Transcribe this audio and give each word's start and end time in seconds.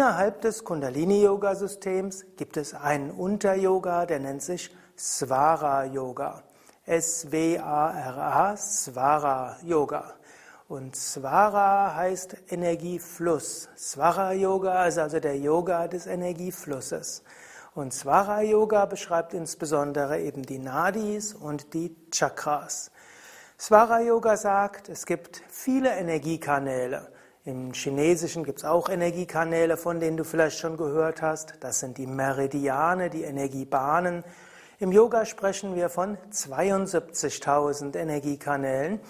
Innerhalb 0.00 0.40
des 0.40 0.64
Kundalini-Yoga-Systems 0.64 2.24
gibt 2.38 2.56
es 2.56 2.72
einen 2.72 3.10
Unter-Yoga, 3.10 4.06
der 4.06 4.18
nennt 4.18 4.40
sich 4.42 4.74
Svara-Yoga. 4.96 6.42
S-W-A-R-A, 6.86 8.56
Svara-Yoga. 8.56 10.14
Und 10.68 10.96
Svara 10.96 11.94
heißt 11.96 12.34
Energiefluss. 12.48 13.68
Svara-Yoga 13.76 14.86
ist 14.86 14.96
also 14.96 15.20
der 15.20 15.36
Yoga 15.36 15.86
des 15.86 16.06
Energieflusses. 16.06 17.22
Und 17.74 17.92
Svara-Yoga 17.92 18.86
beschreibt 18.86 19.34
insbesondere 19.34 20.18
eben 20.18 20.44
die 20.44 20.60
Nadis 20.60 21.34
und 21.34 21.74
die 21.74 21.94
Chakras. 22.10 22.90
Svara-Yoga 23.58 24.38
sagt, 24.38 24.88
es 24.88 25.04
gibt 25.04 25.42
viele 25.50 25.90
Energiekanäle. 25.90 27.12
Im 27.50 27.72
Chinesischen 27.72 28.44
gibt 28.44 28.60
es 28.60 28.64
auch 28.64 28.88
Energiekanäle, 28.88 29.76
von 29.76 29.98
denen 29.98 30.16
du 30.16 30.22
vielleicht 30.22 30.60
schon 30.60 30.76
gehört 30.76 31.20
hast. 31.20 31.54
Das 31.58 31.80
sind 31.80 31.98
die 31.98 32.06
Meridiane, 32.06 33.10
die 33.10 33.24
Energiebahnen. 33.24 34.22
Im 34.78 34.92
Yoga 34.92 35.26
sprechen 35.26 35.74
wir 35.74 35.88
von 35.88 36.16
72.000 36.32 37.96
Energiekanälen. 37.96 39.00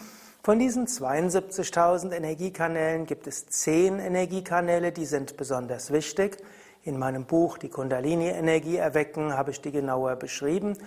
Von 0.42 0.58
diesen 0.58 0.86
72.000 0.86 2.12
Energiekanälen 2.12 3.04
gibt 3.04 3.26
es 3.26 3.46
zehn 3.46 3.98
Energiekanäle, 3.98 4.90
die 4.90 5.04
sind 5.04 5.36
besonders 5.36 5.92
wichtig. 5.92 6.38
In 6.82 6.98
meinem 6.98 7.26
Buch 7.26 7.58
Die 7.58 7.68
Kundalini-Energie 7.68 8.76
erwecken 8.76 9.36
habe 9.36 9.50
ich 9.50 9.60
die 9.60 9.70
genauer 9.70 10.16
beschrieben. 10.16 10.78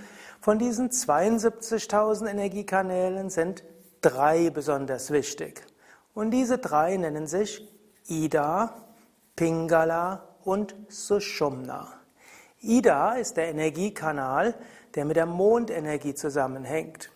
Von 0.41 0.57
diesen 0.57 0.89
72.000 0.89 2.31
Energiekanälen 2.31 3.29
sind 3.29 3.63
drei 4.01 4.49
besonders 4.49 5.11
wichtig. 5.11 5.63
Und 6.13 6.31
diese 6.31 6.57
drei 6.57 6.97
nennen 6.97 7.27
sich 7.27 7.67
Ida, 8.07 8.73
Pingala 9.35 10.35
und 10.43 10.75
Sushumna. 10.87 11.87
Ida 12.61 13.13
ist 13.13 13.37
der 13.37 13.49
Energiekanal, 13.49 14.55
der 14.95 15.05
mit 15.05 15.15
der 15.15 15.25
Mondenergie 15.25 16.13
zusammenhängt. 16.13 17.09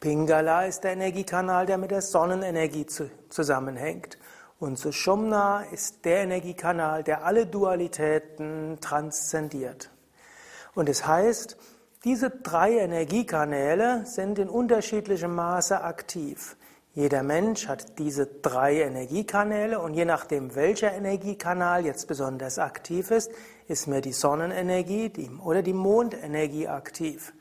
Pingala 0.00 0.66
ist 0.66 0.84
der 0.84 0.92
Energiekanal, 0.92 1.66
der 1.66 1.78
mit 1.78 1.90
der 1.90 2.02
Sonnenenergie 2.02 2.86
zusammenhängt. 3.28 4.18
Und 4.58 4.78
Sushumna 4.78 5.64
ist 5.72 6.04
der 6.04 6.22
Energiekanal, 6.22 7.02
der 7.02 7.24
alle 7.24 7.46
Dualitäten 7.46 8.78
transzendiert. 8.80 9.90
Und 10.74 10.88
es 10.88 11.06
heißt, 11.06 11.56
diese 12.04 12.30
drei 12.30 12.78
Energiekanäle 12.78 14.06
sind 14.06 14.38
in 14.38 14.48
unterschiedlichem 14.48 15.34
Maße 15.34 15.82
aktiv. 15.82 16.56
Jeder 16.96 17.22
Mensch 17.22 17.68
hat 17.68 17.98
diese 17.98 18.24
drei 18.26 18.80
Energiekanäle 18.80 19.80
und 19.80 19.92
je 19.92 20.06
nachdem, 20.06 20.54
welcher 20.54 20.94
Energiekanal 20.94 21.84
jetzt 21.84 22.08
besonders 22.08 22.58
aktiv 22.58 23.10
ist, 23.10 23.30
ist 23.68 23.86
mehr 23.86 24.00
die 24.00 24.14
Sonnenenergie 24.14 25.12
oder 25.44 25.60
die 25.60 25.74
Mondenergie 25.74 26.68
aktiv. 26.68 27.34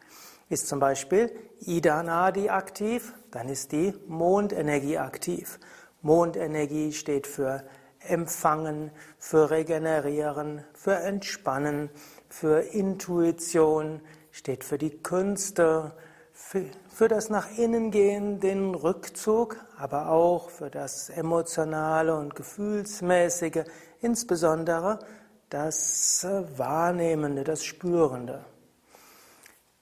Ist 0.50 0.67
zum 0.67 0.81
Beispiel 0.81 1.31
Ida 1.62 2.03
Nadi 2.03 2.50
aktiv, 2.50 3.14
dann 3.31 3.47
ist 3.47 3.72
die 3.72 3.94
Mondenergie 4.09 4.97
aktiv. 4.97 5.58
Mondenergie 6.02 6.92
steht 6.92 7.25
für 7.25 7.64
Empfangen, 8.00 8.92
für 9.17 9.52
Regenerieren, 9.52 10.66
für 10.73 10.95
Entspannen, 10.95 11.90
für 12.28 12.59
Intuition, 12.59 14.02
steht 14.31 14.66
für 14.66 14.78
die 14.78 15.02
Künste, 15.02 15.94
für, 16.36 17.08
das 17.08 17.30
nach 17.30 17.58
innen 17.58 17.91
gehen, 17.91 18.41
den 18.41 18.75
Rückzug, 18.75 19.58
aber 19.78 20.09
auch 20.09 20.50
für 20.50 20.69
das 20.69 21.09
emotionale 21.09 22.14
und 22.14 22.36
gefühlsmäßige, 22.36 23.64
insbesondere 24.02 25.00
das 25.50 26.28
Wahrnehmende, 26.57 27.45
das 27.45 27.63
Spürende. 27.63 28.44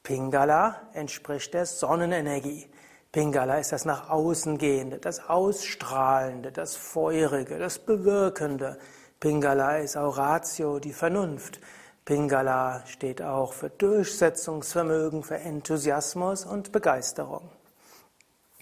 Pingala 0.03 0.89
entspricht 0.93 1.55
der 1.55 1.65
Sonnenenergie. 1.65 2.69
Pingala 3.11 3.57
ist 3.57 3.71
das 3.71 3.85
nach 3.85 4.09
außen 4.09 4.57
gehende, 4.59 4.99
das 4.99 5.27
Ausstrahlende, 5.27 6.51
das 6.51 6.75
Feurige, 6.75 7.57
das 7.57 7.79
Bewirkende. 7.79 8.77
Pingala 9.19 9.79
ist 9.79 9.97
auch 9.97 10.17
Ratio, 10.17 10.79
die 10.79 10.93
Vernunft. 10.93 11.59
Pingala 12.05 12.85
steht 12.85 13.21
auch 13.21 13.53
für 13.53 13.69
Durchsetzungsvermögen, 13.69 15.23
für 15.23 15.37
Enthusiasmus 15.37 16.45
und 16.45 16.73
Begeisterung. 16.73 17.49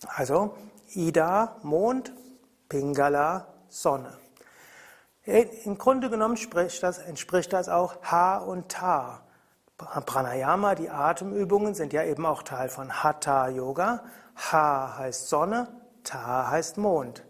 Also 0.08 0.54
Ida, 0.94 1.56
Mond, 1.64 2.14
Pingala, 2.70 3.48
Sonne. 3.68 4.18
Im 5.24 5.78
Grunde 5.78 6.10
genommen 6.10 6.38
das, 6.82 6.98
entspricht 7.00 7.54
das 7.54 7.70
auch 7.70 8.04
Ha 8.04 8.38
und 8.38 8.70
Ta. 8.70 9.22
Pranayama, 9.78 10.76
die 10.76 10.90
Atemübungen, 10.90 11.74
sind 11.74 11.94
ja 11.94 12.04
eben 12.04 12.26
auch 12.26 12.44
Teil 12.44 12.70
von 12.70 13.04
Hatha 13.04 13.48
Yoga. 13.50 14.04
Ha 14.52 14.98
heißt 15.00 15.30
Sonne, 15.30 15.68
Ta 16.04 16.50
heißt 16.50 16.78
Mond. 16.78 17.24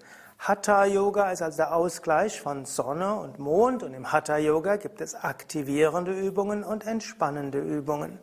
Hatha 0.43 0.85
Yoga 0.85 1.29
ist 1.29 1.43
also 1.43 1.57
der 1.57 1.75
Ausgleich 1.75 2.41
von 2.41 2.65
Sonne 2.65 3.13
und 3.13 3.37
Mond 3.37 3.83
und 3.83 3.93
im 3.93 4.11
Hatha 4.11 4.37
Yoga 4.37 4.77
gibt 4.77 4.99
es 4.99 5.13
aktivierende 5.13 6.13
Übungen 6.13 6.63
und 6.63 6.83
entspannende 6.83 7.59
Übungen. 7.59 8.17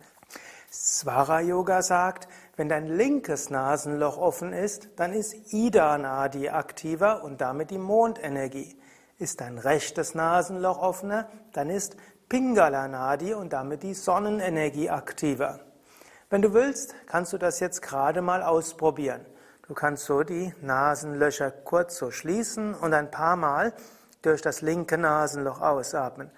Swara 0.68 1.40
Yoga 1.42 1.80
sagt, 1.80 2.26
wenn 2.56 2.68
dein 2.68 2.88
linkes 2.88 3.50
Nasenloch 3.50 4.18
offen 4.18 4.52
ist, 4.52 4.88
dann 4.96 5.12
ist 5.12 5.52
Ida 5.52 5.96
Nadi 5.96 6.48
aktiver 6.48 7.22
und 7.22 7.40
damit 7.40 7.70
die 7.70 7.78
Mondenergie. 7.78 8.76
Ist 9.18 9.40
dein 9.40 9.56
rechtes 9.56 10.16
Nasenloch 10.16 10.82
offener, 10.82 11.28
dann 11.52 11.70
ist 11.70 11.96
Pingala 12.28 12.88
Nadi 12.88 13.32
und 13.32 13.52
damit 13.52 13.84
die 13.84 13.94
Sonnenenergie 13.94 14.90
aktiver. 14.90 15.60
Wenn 16.30 16.42
du 16.42 16.52
willst, 16.52 16.96
kannst 17.06 17.32
du 17.32 17.38
das 17.38 17.60
jetzt 17.60 17.80
gerade 17.80 18.22
mal 18.22 18.42
ausprobieren. 18.42 19.24
Du 19.68 19.74
kannst 19.74 20.06
so 20.06 20.22
die 20.22 20.52
Nasenlöcher 20.60 21.50
kurz 21.50 21.96
so 21.96 22.10
schließen 22.10 22.74
und 22.74 22.94
ein 22.94 23.10
paar 23.10 23.36
Mal 23.36 23.72
durch 24.22 24.42
das 24.42 24.62
linke 24.62 24.98
Nasenloch 24.98 25.60
ausatmen. 25.60 26.30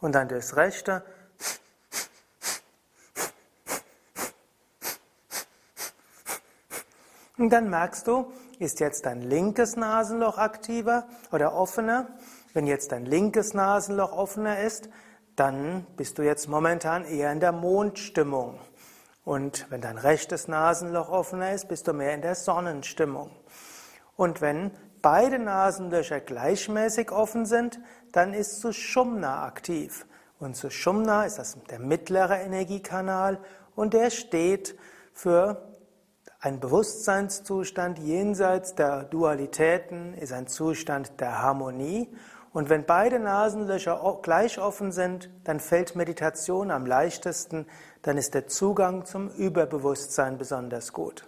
Und 0.00 0.14
dann 0.14 0.28
durchs 0.28 0.54
rechte. 0.54 1.02
Und 7.36 7.50
dann 7.50 7.70
merkst 7.70 8.06
du, 8.06 8.32
ist 8.58 8.80
jetzt 8.80 9.06
dein 9.06 9.22
linkes 9.22 9.76
Nasenloch 9.76 10.38
aktiver 10.38 11.08
oder 11.32 11.54
offener 11.54 12.08
wenn 12.54 12.66
jetzt 12.66 12.92
dein 12.92 13.06
linkes 13.06 13.54
Nasenloch 13.54 14.12
offener 14.12 14.60
ist, 14.60 14.88
dann 15.36 15.86
bist 15.96 16.18
du 16.18 16.22
jetzt 16.22 16.48
momentan 16.48 17.04
eher 17.04 17.30
in 17.30 17.40
der 17.40 17.52
Mondstimmung. 17.52 18.58
Und 19.28 19.66
wenn 19.68 19.82
dein 19.82 19.98
rechtes 19.98 20.48
Nasenloch 20.48 21.10
offener 21.10 21.52
ist, 21.52 21.68
bist 21.68 21.86
du 21.86 21.92
mehr 21.92 22.14
in 22.14 22.22
der 22.22 22.34
Sonnenstimmung. 22.34 23.30
Und 24.16 24.40
wenn 24.40 24.70
beide 25.02 25.38
Nasenlöcher 25.38 26.20
gleichmäßig 26.20 27.12
offen 27.12 27.44
sind, 27.44 27.78
dann 28.12 28.32
ist 28.32 28.62
Sushumna 28.62 29.44
aktiv. 29.44 30.06
Und 30.38 30.56
Sushumna 30.56 31.26
ist 31.26 31.38
das 31.38 31.58
der 31.68 31.78
mittlere 31.78 32.40
Energiekanal 32.40 33.38
und 33.76 33.92
der 33.92 34.08
steht 34.08 34.78
für 35.12 35.76
ein 36.40 36.58
Bewusstseinszustand 36.58 37.98
jenseits 37.98 38.76
der 38.76 39.04
Dualitäten, 39.04 40.14
ist 40.14 40.32
ein 40.32 40.46
Zustand 40.46 41.20
der 41.20 41.42
Harmonie 41.42 42.08
und 42.52 42.70
wenn 42.70 42.86
beide 42.86 43.18
Nasenlöcher 43.18 44.18
gleich 44.22 44.58
offen 44.58 44.92
sind, 44.92 45.30
dann 45.44 45.60
fällt 45.60 45.96
Meditation 45.96 46.70
am 46.70 46.86
leichtesten, 46.86 47.66
dann 48.02 48.16
ist 48.16 48.34
der 48.34 48.46
Zugang 48.48 49.04
zum 49.04 49.28
Überbewusstsein 49.28 50.38
besonders 50.38 50.92
gut. 50.92 51.26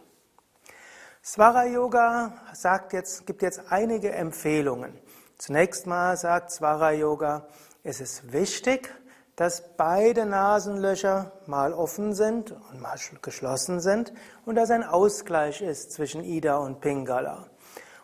Swara 1.23 1.67
Yoga 1.67 2.33
sagt 2.55 2.95
jetzt, 2.95 3.27
gibt 3.27 3.43
jetzt 3.43 3.71
einige 3.71 4.13
Empfehlungen. 4.13 4.99
Zunächst 5.37 5.87
mal 5.87 6.17
sagt 6.17 6.51
Swara 6.51 6.93
Yoga, 6.93 7.47
es 7.83 8.01
ist 8.01 8.33
wichtig, 8.33 8.91
dass 9.37 9.77
beide 9.77 10.25
Nasenlöcher 10.25 11.33
mal 11.47 11.75
offen 11.75 12.15
sind 12.15 12.53
und 12.53 12.81
mal 12.81 12.97
geschlossen 13.21 13.81
sind 13.81 14.15
und 14.47 14.55
dass 14.55 14.71
ein 14.71 14.85
Ausgleich 14.85 15.61
ist 15.61 15.93
zwischen 15.93 16.25
Ida 16.25 16.57
und 16.57 16.81
Pingala. 16.81 17.50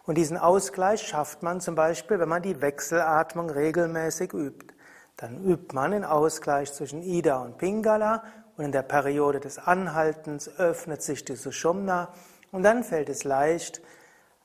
Und 0.07 0.17
diesen 0.17 0.37
Ausgleich 0.37 1.03
schafft 1.03 1.43
man 1.43 1.61
zum 1.61 1.75
Beispiel, 1.75 2.21
wenn 2.21 2.29
man 2.29 2.43
die 2.43 2.61
Wechselatmung 2.61 3.51
regelmäßig 3.51 4.33
übt. 4.33 4.75
Dann 5.17 5.45
übt 5.45 5.75
man 5.75 5.91
den 5.91 6.05
Ausgleich 6.05 6.73
zwischen 6.73 7.03
Ida 7.03 7.39
und 7.39 7.59
Pingala 7.59 8.23
und 8.57 8.67
in 8.67 8.73
der 8.73 8.83
Periode 8.83 9.41
des 9.41 9.59
Anhaltens 9.59 10.49
öffnet 10.59 11.03
sich 11.03 11.25
die 11.25 11.37
Sushumna 11.37 12.13
und 12.53 12.63
dann 12.63 12.85
fällt 12.85 13.09
es 13.09 13.25
leicht, 13.25 13.83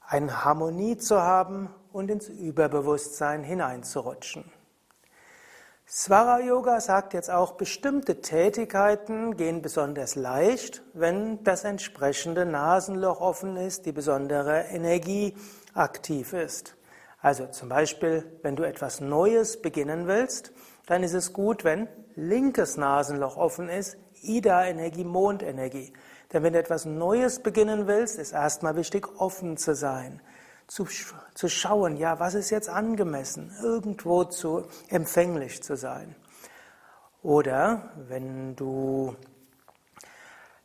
eine 0.07 0.43
Harmonie 0.43 0.97
zu 0.97 1.21
haben 1.21 1.69
und 1.93 2.09
ins 2.09 2.27
Überbewusstsein 2.27 3.43
hineinzurutschen. 3.43 4.43
Swara 5.93 6.39
Yoga 6.39 6.79
sagt 6.79 7.13
jetzt 7.13 7.29
auch, 7.29 7.55
bestimmte 7.57 8.21
Tätigkeiten 8.21 9.35
gehen 9.35 9.61
besonders 9.61 10.15
leicht, 10.15 10.83
wenn 10.93 11.43
das 11.43 11.65
entsprechende 11.65 12.45
Nasenloch 12.45 13.19
offen 13.19 13.57
ist, 13.57 13.85
die 13.85 13.91
besondere 13.91 14.67
Energie 14.69 15.35
aktiv 15.73 16.31
ist. 16.31 16.77
Also 17.19 17.45
zum 17.47 17.67
Beispiel, 17.67 18.23
wenn 18.41 18.55
du 18.55 18.63
etwas 18.63 19.01
Neues 19.01 19.61
beginnen 19.61 20.07
willst, 20.07 20.53
dann 20.85 21.03
ist 21.03 21.13
es 21.13 21.33
gut, 21.33 21.65
wenn 21.65 21.89
linkes 22.15 22.77
Nasenloch 22.77 23.35
offen 23.35 23.67
ist, 23.67 23.97
Ida-Energie, 24.21 25.03
Mondenergie. 25.03 25.91
Denn 26.31 26.43
wenn 26.43 26.53
du 26.53 26.59
etwas 26.59 26.85
Neues 26.85 27.43
beginnen 27.43 27.87
willst, 27.87 28.17
ist 28.17 28.31
erstmal 28.31 28.77
wichtig, 28.77 29.19
offen 29.19 29.57
zu 29.57 29.75
sein, 29.75 30.21
zu, 30.67 30.87
zu 31.33 31.49
schauen, 31.49 31.97
ja, 31.97 32.19
was 32.19 32.33
ist 32.33 32.49
jetzt 32.49 32.69
angemessen, 32.69 33.53
irgendwo 33.61 34.23
zu 34.23 34.65
empfänglich 34.89 35.63
zu 35.63 35.75
sein. 35.75 36.15
Oder 37.23 37.91
wenn 38.07 38.55
du 38.55 39.15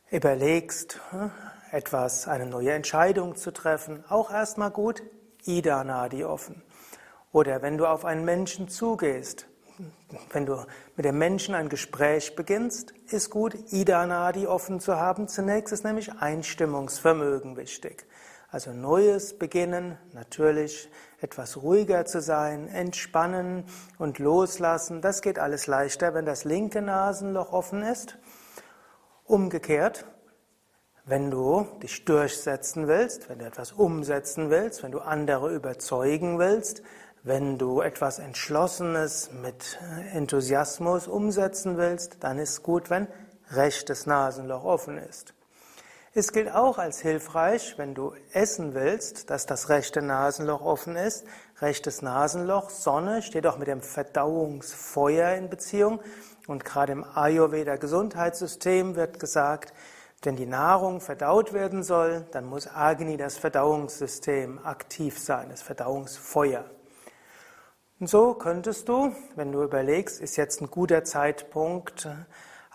überlegst, 0.09 0.99
hm, 1.11 1.31
etwas, 1.71 2.27
eine 2.27 2.45
neue 2.45 2.71
Entscheidung 2.71 3.35
zu 3.35 3.51
treffen, 3.51 4.03
auch 4.09 4.31
erstmal 4.31 4.71
gut, 4.71 5.03
Ida 5.43 5.83
Nadi 5.83 6.23
offen. 6.23 6.63
Oder 7.31 7.61
wenn 7.61 7.77
du 7.77 7.85
auf 7.85 8.05
einen 8.05 8.25
Menschen 8.25 8.69
zugehst, 8.69 9.47
wenn 10.31 10.45
du 10.45 10.65
mit 10.95 11.05
dem 11.05 11.17
Menschen 11.17 11.53
ein 11.53 11.69
Gespräch 11.69 12.35
beginnst, 12.35 12.93
ist 13.11 13.29
gut, 13.29 13.55
Ida 13.71 14.07
Nadi 14.07 14.47
offen 14.47 14.79
zu 14.79 14.95
haben. 14.95 15.27
Zunächst 15.27 15.71
ist 15.71 15.83
nämlich 15.83 16.13
Einstimmungsvermögen 16.13 17.57
wichtig. 17.57 18.07
Also 18.49 18.71
neues 18.71 19.37
Beginnen, 19.37 19.97
natürlich 20.13 20.89
etwas 21.19 21.57
ruhiger 21.57 22.05
zu 22.05 22.21
sein, 22.21 22.69
entspannen 22.69 23.65
und 23.97 24.19
loslassen. 24.19 25.01
Das 25.01 25.21
geht 25.21 25.37
alles 25.37 25.67
leichter, 25.67 26.13
wenn 26.13 26.25
das 26.25 26.45
linke 26.45 26.81
Nasenloch 26.81 27.51
offen 27.51 27.83
ist. 27.83 28.17
Umgekehrt, 29.25 30.05
wenn 31.03 31.29
du 31.29 31.67
dich 31.83 32.05
durchsetzen 32.05 32.87
willst, 32.87 33.29
wenn 33.29 33.39
du 33.39 33.45
etwas 33.45 33.73
umsetzen 33.73 34.49
willst, 34.49 34.81
wenn 34.81 34.91
du 34.91 34.99
andere 34.99 35.53
überzeugen 35.53 36.39
willst, 36.39 36.83
wenn 37.23 37.57
du 37.57 37.81
etwas 37.81 38.19
Entschlossenes 38.19 39.31
mit 39.41 39.77
Enthusiasmus 40.13 41.07
umsetzen 41.07 41.77
willst, 41.77 42.23
dann 42.23 42.39
ist 42.39 42.63
gut, 42.63 42.89
wenn 42.89 43.07
rechtes 43.51 44.05
Nasenloch 44.05 44.63
offen 44.63 44.97
ist. 44.97 45.33
Es 46.19 46.31
gilt 46.31 46.51
auch 46.51 46.79
als 46.79 46.99
hilfreich, 46.99 47.77
wenn 47.77 47.93
du 47.93 48.11
essen 48.33 48.73
willst, 48.73 49.29
dass 49.29 49.45
das 49.45 49.69
rechte 49.69 50.01
Nasenloch 50.01 50.61
offen 50.61 50.95
ist. 50.95 51.27
Rechtes 51.61 52.01
Nasenloch, 52.01 52.71
Sonne 52.71 53.21
steht 53.21 53.45
auch 53.45 53.59
mit 53.59 53.67
dem 53.67 53.83
Verdauungsfeuer 53.83 55.35
in 55.35 55.47
Beziehung. 55.47 55.99
Und 56.47 56.65
gerade 56.65 56.93
im 56.93 57.03
Ayurveda 57.03 57.75
Gesundheitssystem 57.75 58.95
wird 58.95 59.19
gesagt, 59.19 59.75
wenn 60.23 60.35
die 60.35 60.47
Nahrung 60.47 61.01
verdaut 61.01 61.53
werden 61.53 61.83
soll, 61.83 62.25
dann 62.31 62.45
muss 62.45 62.67
Agni, 62.67 63.15
das 63.15 63.37
Verdauungssystem, 63.37 64.57
aktiv 64.65 65.19
sein, 65.19 65.49
das 65.49 65.61
Verdauungsfeuer. 65.61 66.65
Und 67.99 68.09
so 68.09 68.33
könntest 68.33 68.89
du, 68.89 69.13
wenn 69.35 69.51
du 69.51 69.61
überlegst, 69.61 70.19
ist 70.19 70.35
jetzt 70.35 70.61
ein 70.61 70.71
guter 70.71 71.03
Zeitpunkt, 71.03 72.09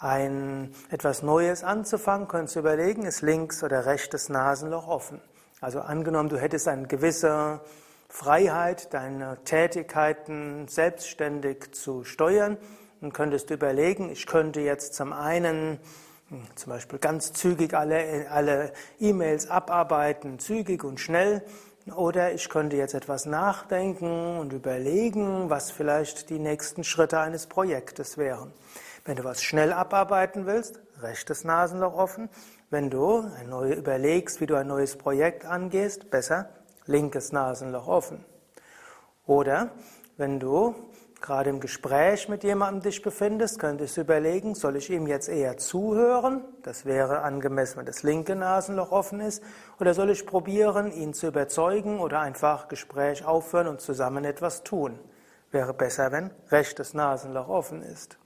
ein, 0.03 0.75
etwas 0.91 1.23
Neues 1.23 1.63
anzufangen, 1.63 2.29
könntest 2.29 2.57
du 2.57 2.61
überlegen, 2.61 3.05
ist 3.05 3.23
links 3.23 3.63
oder 3.63 3.87
rechtes 3.87 4.29
Nasenloch 4.29 4.89
offen. 4.89 5.21
Also 5.61 5.81
angenommen, 5.81 6.29
du 6.29 6.39
hättest 6.39 6.67
eine 6.67 6.89
gewisse 6.89 7.61
Freiheit, 8.09 8.93
deine 8.93 9.39
Tätigkeiten 9.45 10.67
selbstständig 10.69 11.73
zu 11.73 12.05
steuern, 12.05 12.59
dann 13.01 13.13
könntest 13.13 13.51
du 13.51 13.55
überlegen, 13.55 14.11
ich 14.11 14.27
könnte 14.27 14.61
jetzt 14.61 14.95
zum 14.95 15.13
einen 15.13 15.79
zum 16.55 16.73
Beispiel 16.73 16.99
ganz 16.99 17.33
zügig 17.33 17.75
alle, 17.75 18.27
alle 18.31 18.73
E-Mails 18.99 19.51
abarbeiten, 19.51 20.39
zügig 20.39 20.83
und 20.83 20.99
schnell. 20.99 21.43
Oder 21.95 22.33
ich 22.33 22.49
könnte 22.49 22.77
jetzt 22.77 22.95
etwas 22.95 23.27
nachdenken 23.27 24.39
und 24.39 24.53
überlegen, 24.53 25.51
was 25.51 25.71
vielleicht 25.71 26.31
die 26.31 26.39
nächsten 26.39 26.85
Schritte 26.85 27.19
eines 27.19 27.49
Projektes 27.49 28.17
wären. 28.17 28.53
Wenn 29.05 29.17
du 29.17 29.25
was 29.25 29.43
schnell 29.43 29.73
abarbeiten 29.73 30.47
willst, 30.47 30.81
rechtes 31.01 31.43
Nasenloch 31.43 31.95
offen. 31.95 32.29
Wenn 32.71 32.89
du 32.89 33.29
neu, 33.49 33.73
überlegst, 33.73 34.41
wie 34.41 34.47
du 34.47 34.55
ein 34.55 34.69
neues 34.69 34.97
Projekt 34.97 35.45
angehst, 35.45 36.09
besser 36.11 36.51
linkes 36.87 37.33
Nasenloch 37.33 37.89
offen. 37.89 38.25
Oder 39.27 39.73
wenn 40.17 40.39
du 40.39 40.77
gerade 41.21 41.51
im 41.51 41.59
Gespräch 41.59 42.29
mit 42.29 42.45
jemandem 42.45 42.83
dich 42.83 43.03
befindest, 43.03 43.59
könntest 43.59 43.97
du 43.97 44.03
überlegen, 44.03 44.55
soll 44.55 44.77
ich 44.77 44.89
ihm 44.89 45.09
jetzt 45.09 45.29
eher 45.29 45.57
zuhören? 45.57 46.45
Das 46.63 46.85
wäre 46.85 47.23
angemessen, 47.23 47.79
wenn 47.79 47.87
das 47.87 48.05
linke 48.05 48.37
Nasenloch 48.37 48.93
offen 48.93 49.19
ist. 49.19 49.43
Oder 49.81 49.95
soll 49.95 50.11
ich 50.11 50.27
probieren, 50.27 50.93
ihn 50.93 51.13
zu 51.13 51.27
überzeugen 51.27 51.99
oder 51.99 52.21
einfach 52.21 52.69
Gespräch 52.69 53.25
aufhören 53.25 53.67
und 53.67 53.81
zusammen 53.81 54.25
etwas 54.25 54.63
tun? 54.63 54.97
Wäre 55.51 55.75
besser, 55.75 56.13
wenn 56.13 56.31
rechtes 56.51 56.95
Nasenloch 56.95 57.49
offen 57.49 57.83
ist. 57.83 58.17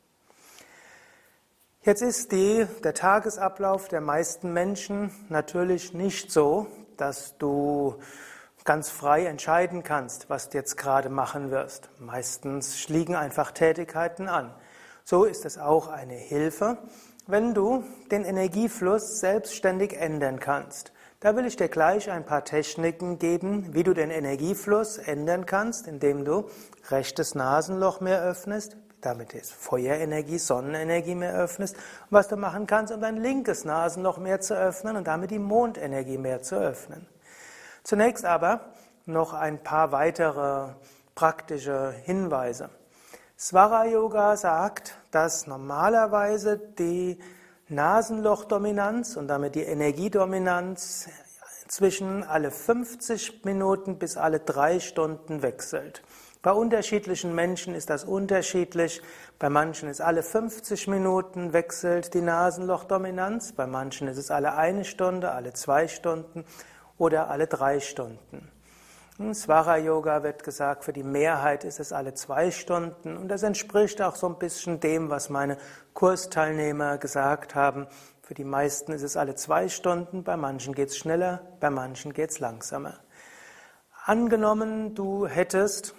Jetzt 1.86 2.02
ist 2.02 2.32
die, 2.32 2.66
der 2.82 2.94
Tagesablauf 2.94 3.86
der 3.86 4.00
meisten 4.00 4.52
Menschen 4.52 5.12
natürlich 5.28 5.94
nicht 5.94 6.32
so, 6.32 6.66
dass 6.96 7.38
du 7.38 7.94
ganz 8.64 8.90
frei 8.90 9.26
entscheiden 9.26 9.84
kannst, 9.84 10.28
was 10.28 10.48
du 10.48 10.58
jetzt 10.58 10.76
gerade 10.76 11.10
machen 11.10 11.52
wirst. 11.52 11.88
Meistens 12.00 12.88
liegen 12.88 13.14
einfach 13.14 13.52
Tätigkeiten 13.52 14.26
an. 14.26 14.52
So 15.04 15.26
ist 15.26 15.44
es 15.44 15.58
auch 15.58 15.86
eine 15.86 16.16
Hilfe, 16.16 16.78
wenn 17.28 17.54
du 17.54 17.84
den 18.10 18.24
Energiefluss 18.24 19.20
selbstständig 19.20 19.96
ändern 19.96 20.40
kannst. 20.40 20.90
Da 21.20 21.36
will 21.36 21.46
ich 21.46 21.54
dir 21.54 21.68
gleich 21.68 22.10
ein 22.10 22.26
paar 22.26 22.44
Techniken 22.44 23.20
geben, 23.20 23.74
wie 23.74 23.84
du 23.84 23.94
den 23.94 24.10
Energiefluss 24.10 24.98
ändern 24.98 25.46
kannst, 25.46 25.86
indem 25.86 26.24
du 26.24 26.50
rechtes 26.90 27.36
Nasenloch 27.36 28.00
mehr 28.00 28.24
öffnest, 28.24 28.76
damit 29.00 29.34
ist 29.34 29.52
Feuerenergie, 29.52 30.38
Sonnenenergie 30.38 31.14
mehr 31.14 31.34
öffnest, 31.34 31.76
und 31.76 31.82
was 32.10 32.28
du 32.28 32.36
machen 32.36 32.66
kannst, 32.66 32.92
um 32.92 33.00
dein 33.00 33.16
linkes 33.16 33.64
Nasenloch 33.64 34.18
mehr 34.18 34.40
zu 34.40 34.56
öffnen 34.56 34.96
und 34.96 35.06
damit 35.06 35.30
die 35.30 35.38
Mondenergie 35.38 36.18
mehr 36.18 36.42
zu 36.42 36.56
öffnen. 36.56 37.06
Zunächst 37.84 38.24
aber 38.24 38.72
noch 39.04 39.32
ein 39.32 39.62
paar 39.62 39.92
weitere 39.92 40.70
praktische 41.14 41.94
Hinweise. 42.04 42.70
Swara 43.38 43.86
Yoga 43.86 44.36
sagt, 44.36 44.96
dass 45.10 45.46
normalerweise 45.46 46.58
die 46.58 47.18
Nasenlochdominanz 47.68 49.16
und 49.16 49.28
damit 49.28 49.54
die 49.54 49.62
Energiedominanz 49.62 51.08
zwischen 51.68 52.24
alle 52.24 52.50
50 52.50 53.44
Minuten 53.44 53.98
bis 53.98 54.16
alle 54.16 54.40
drei 54.40 54.80
Stunden 54.80 55.42
wechselt. 55.42 56.02
Bei 56.46 56.52
unterschiedlichen 56.52 57.34
Menschen 57.34 57.74
ist 57.74 57.90
das 57.90 58.04
unterschiedlich. 58.04 59.02
Bei 59.40 59.50
manchen 59.50 59.88
ist 59.88 60.00
alle 60.00 60.22
50 60.22 60.86
Minuten 60.86 61.52
wechselt 61.52 62.14
die 62.14 62.20
Nasenlochdominanz, 62.20 63.50
bei 63.50 63.66
manchen 63.66 64.06
ist 64.06 64.16
es 64.16 64.30
alle 64.30 64.54
eine 64.54 64.84
Stunde, 64.84 65.32
alle 65.32 65.54
zwei 65.54 65.88
Stunden 65.88 66.44
oder 66.98 67.30
alle 67.30 67.48
drei 67.48 67.80
Stunden. 67.80 68.48
Im 69.18 69.34
Swara 69.34 69.78
Yoga 69.78 70.22
wird 70.22 70.44
gesagt, 70.44 70.84
für 70.84 70.92
die 70.92 71.02
Mehrheit 71.02 71.64
ist 71.64 71.80
es 71.80 71.92
alle 71.92 72.14
zwei 72.14 72.52
Stunden 72.52 73.16
und 73.16 73.26
das 73.26 73.42
entspricht 73.42 74.00
auch 74.00 74.14
so 74.14 74.28
ein 74.28 74.38
bisschen 74.38 74.78
dem, 74.78 75.10
was 75.10 75.30
meine 75.30 75.58
Kursteilnehmer 75.94 76.98
gesagt 76.98 77.56
haben. 77.56 77.88
Für 78.22 78.34
die 78.34 78.44
meisten 78.44 78.92
ist 78.92 79.02
es 79.02 79.16
alle 79.16 79.34
zwei 79.34 79.68
Stunden, 79.68 80.22
bei 80.22 80.36
manchen 80.36 80.76
geht 80.76 80.90
es 80.90 80.96
schneller, 80.96 81.40
bei 81.58 81.70
manchen 81.70 82.12
geht 82.12 82.30
es 82.30 82.38
langsamer. 82.38 83.00
Angenommen, 84.04 84.94
du 84.94 85.26
hättest 85.26 85.96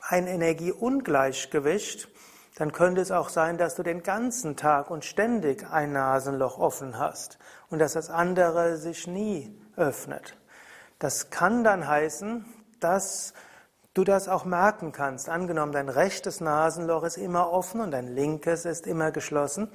ein 0.00 0.26
Energieungleichgewicht, 0.26 2.08
dann 2.56 2.72
könnte 2.72 3.00
es 3.00 3.10
auch 3.10 3.28
sein, 3.28 3.56
dass 3.58 3.74
du 3.76 3.82
den 3.82 4.02
ganzen 4.02 4.56
Tag 4.56 4.90
und 4.90 5.04
ständig 5.04 5.66
ein 5.70 5.92
Nasenloch 5.92 6.58
offen 6.58 6.98
hast 6.98 7.38
und 7.70 7.78
dass 7.78 7.94
das 7.94 8.10
andere 8.10 8.76
sich 8.76 9.06
nie 9.06 9.58
öffnet. 9.76 10.36
Das 10.98 11.30
kann 11.30 11.64
dann 11.64 11.88
heißen, 11.88 12.44
dass 12.80 13.32
du 13.94 14.04
das 14.04 14.28
auch 14.28 14.44
merken 14.44 14.92
kannst. 14.92 15.28
Angenommen, 15.28 15.72
dein 15.72 15.88
rechtes 15.88 16.40
Nasenloch 16.40 17.04
ist 17.04 17.16
immer 17.16 17.50
offen 17.50 17.80
und 17.80 17.90
dein 17.90 18.08
linkes 18.08 18.64
ist 18.64 18.86
immer 18.86 19.10
geschlossen, 19.10 19.68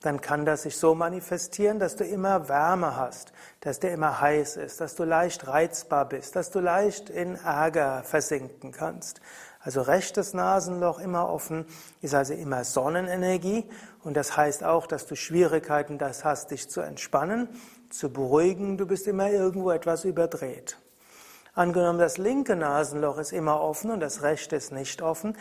dann 0.00 0.20
kann 0.20 0.44
das 0.44 0.62
sich 0.62 0.76
so 0.76 0.94
manifestieren, 0.94 1.78
dass 1.78 1.96
du 1.96 2.04
immer 2.04 2.48
Wärme 2.48 2.96
hast, 2.96 3.32
dass 3.60 3.80
dir 3.80 3.90
immer 3.90 4.20
heiß 4.20 4.56
ist, 4.58 4.80
dass 4.80 4.94
du 4.96 5.04
leicht 5.04 5.46
reizbar 5.46 6.06
bist, 6.06 6.36
dass 6.36 6.50
du 6.50 6.60
leicht 6.60 7.08
in 7.08 7.36
Ärger 7.36 8.02
versinken 8.02 8.70
kannst. 8.70 9.20
Also 9.64 9.80
rechtes 9.80 10.34
Nasenloch 10.34 11.00
immer 11.00 11.30
offen 11.30 11.64
ist 12.02 12.14
also 12.14 12.34
immer 12.34 12.64
Sonnenenergie 12.64 13.64
und 14.02 14.14
das 14.14 14.36
heißt 14.36 14.62
auch, 14.62 14.86
dass 14.86 15.06
du 15.06 15.16
Schwierigkeiten 15.16 15.96
das 15.96 16.22
hast, 16.22 16.50
dich 16.50 16.68
zu 16.68 16.82
entspannen, 16.82 17.48
zu 17.88 18.12
beruhigen, 18.12 18.76
du 18.76 18.86
bist 18.86 19.06
immer 19.06 19.30
irgendwo 19.30 19.70
etwas 19.70 20.04
überdreht. 20.04 20.76
Angenommen, 21.54 21.98
das 21.98 22.18
linke 22.18 22.56
Nasenloch 22.56 23.16
ist 23.16 23.32
immer 23.32 23.58
offen 23.58 23.90
und 23.90 24.00
das 24.00 24.22
rechte 24.22 24.54
ist 24.54 24.70
nicht 24.70 25.00
offen, 25.00 25.34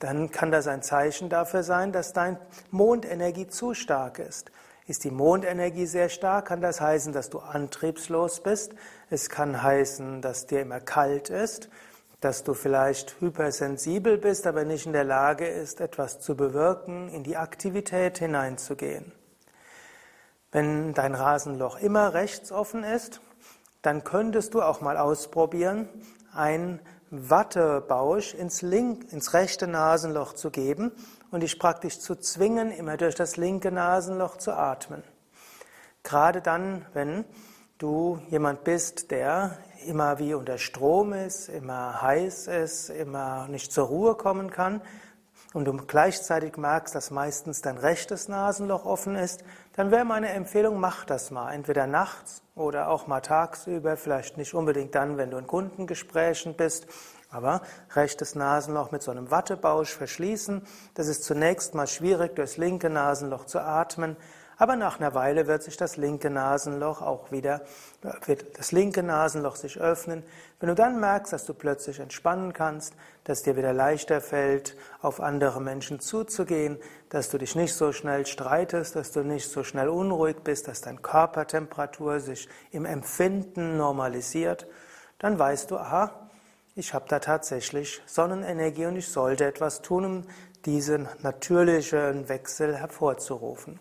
dann 0.00 0.32
kann 0.32 0.50
das 0.50 0.66
ein 0.66 0.82
Zeichen 0.82 1.28
dafür 1.28 1.62
sein, 1.62 1.92
dass 1.92 2.12
dein 2.12 2.36
Mondenergie 2.72 3.46
zu 3.46 3.74
stark 3.74 4.18
ist. 4.18 4.50
Ist 4.88 5.04
die 5.04 5.10
Mondenergie 5.12 5.86
sehr 5.86 6.08
stark, 6.08 6.46
kann 6.46 6.60
das 6.60 6.80
heißen, 6.80 7.12
dass 7.12 7.30
du 7.30 7.38
antriebslos 7.38 8.40
bist. 8.40 8.72
Es 9.10 9.28
kann 9.28 9.62
heißen, 9.62 10.20
dass 10.20 10.46
dir 10.46 10.62
immer 10.62 10.80
kalt 10.80 11.30
ist. 11.30 11.68
Dass 12.20 12.42
du 12.42 12.54
vielleicht 12.54 13.20
hypersensibel 13.20 14.18
bist, 14.18 14.46
aber 14.46 14.64
nicht 14.64 14.86
in 14.86 14.92
der 14.92 15.04
Lage 15.04 15.46
ist, 15.46 15.80
etwas 15.80 16.20
zu 16.20 16.36
bewirken, 16.36 17.08
in 17.08 17.22
die 17.22 17.36
Aktivität 17.36 18.18
hineinzugehen. 18.18 19.12
Wenn 20.50 20.94
dein 20.94 21.14
Rasenloch 21.14 21.78
immer 21.78 22.14
rechts 22.14 22.50
offen 22.50 22.82
ist, 22.82 23.20
dann 23.82 24.02
könntest 24.02 24.54
du 24.54 24.62
auch 24.62 24.80
mal 24.80 24.96
ausprobieren, 24.96 25.88
ein 26.32 26.80
Wattebausch 27.10 28.34
ins, 28.34 28.62
link, 28.62 29.12
ins 29.12 29.32
rechte 29.32 29.66
Nasenloch 29.66 30.34
zu 30.34 30.50
geben 30.50 30.92
und 31.30 31.42
dich 31.42 31.58
praktisch 31.58 32.00
zu 32.00 32.16
zwingen, 32.16 32.70
immer 32.70 32.96
durch 32.96 33.14
das 33.14 33.36
linke 33.36 33.70
Nasenloch 33.70 34.36
zu 34.36 34.52
atmen. 34.52 35.02
Gerade 36.02 36.40
dann, 36.42 36.84
wenn 36.92 37.24
du 37.78 38.20
jemand 38.28 38.64
bist, 38.64 39.10
der 39.10 39.58
immer 39.86 40.18
wie 40.18 40.34
unter 40.34 40.58
Strom 40.58 41.12
ist, 41.12 41.48
immer 41.48 42.02
heiß 42.02 42.46
ist, 42.48 42.90
immer 42.90 43.48
nicht 43.48 43.72
zur 43.72 43.86
Ruhe 43.86 44.14
kommen 44.14 44.50
kann, 44.50 44.80
und 45.54 45.64
du 45.64 45.72
gleichzeitig 45.72 46.56
merkst, 46.56 46.94
dass 46.94 47.10
meistens 47.10 47.62
dein 47.62 47.78
rechtes 47.78 48.28
Nasenloch 48.28 48.84
offen 48.84 49.16
ist, 49.16 49.44
dann 49.74 49.90
wäre 49.90 50.04
meine 50.04 50.28
Empfehlung, 50.28 50.78
mach 50.78 51.04
das 51.04 51.30
mal. 51.30 51.52
Entweder 51.52 51.86
nachts 51.86 52.42
oder 52.54 52.88
auch 52.88 53.06
mal 53.06 53.20
tagsüber, 53.20 53.96
vielleicht 53.96 54.36
nicht 54.36 54.52
unbedingt 54.52 54.94
dann, 54.94 55.16
wenn 55.16 55.30
du 55.30 55.38
in 55.38 55.46
Kundengesprächen 55.46 56.54
bist, 56.54 56.86
aber 57.30 57.62
rechtes 57.94 58.34
Nasenloch 58.34 58.90
mit 58.90 59.02
so 59.02 59.10
einem 59.10 59.30
Wattebausch 59.30 59.94
verschließen. 59.94 60.66
Das 60.94 61.08
ist 61.08 61.24
zunächst 61.24 61.74
mal 61.74 61.86
schwierig, 61.86 62.36
durchs 62.36 62.56
linke 62.56 62.90
Nasenloch 62.90 63.44
zu 63.44 63.60
atmen, 63.60 64.16
aber 64.58 64.74
nach 64.74 64.98
einer 64.98 65.14
Weile 65.14 65.46
wird 65.46 65.62
sich 65.62 65.76
das 65.76 65.96
linke 65.96 66.30
Nasenloch 66.30 67.00
auch 67.00 67.30
wieder, 67.30 67.62
wird 68.26 68.58
das 68.58 68.72
linke 68.72 69.04
Nasenloch 69.04 69.54
sich 69.54 69.78
öffnen. 69.78 70.24
Wenn 70.58 70.68
du 70.68 70.74
dann 70.74 70.98
merkst, 70.98 71.32
dass 71.32 71.46
du 71.46 71.54
plötzlich 71.54 72.00
entspannen 72.00 72.52
kannst, 72.52 72.94
dass 73.22 73.44
dir 73.44 73.56
wieder 73.56 73.72
leichter 73.72 74.20
fällt, 74.20 74.76
auf 75.00 75.20
andere 75.20 75.60
Menschen 75.60 76.00
zuzugehen, 76.00 76.76
dass 77.08 77.28
du 77.30 77.38
dich 77.38 77.54
nicht 77.54 77.72
so 77.72 77.92
schnell 77.92 78.26
streitest, 78.26 78.96
dass 78.96 79.12
du 79.12 79.22
nicht 79.22 79.48
so 79.48 79.62
schnell 79.62 79.88
unruhig 79.88 80.38
bist, 80.42 80.66
dass 80.66 80.80
deine 80.80 80.98
Körpertemperatur 80.98 82.18
sich 82.18 82.48
im 82.72 82.84
Empfinden 82.84 83.76
normalisiert, 83.76 84.66
dann 85.20 85.38
weißt 85.38 85.70
du, 85.70 85.76
aha, 85.76 86.28
ich 86.74 86.94
habe 86.94 87.06
da 87.08 87.20
tatsächlich 87.20 88.02
Sonnenenergie 88.06 88.86
und 88.86 88.96
ich 88.96 89.08
sollte 89.08 89.44
etwas 89.44 89.82
tun, 89.82 90.04
um 90.04 90.24
diesen 90.64 91.08
natürlichen 91.22 92.28
Wechsel 92.28 92.76
hervorzurufen. 92.76 93.78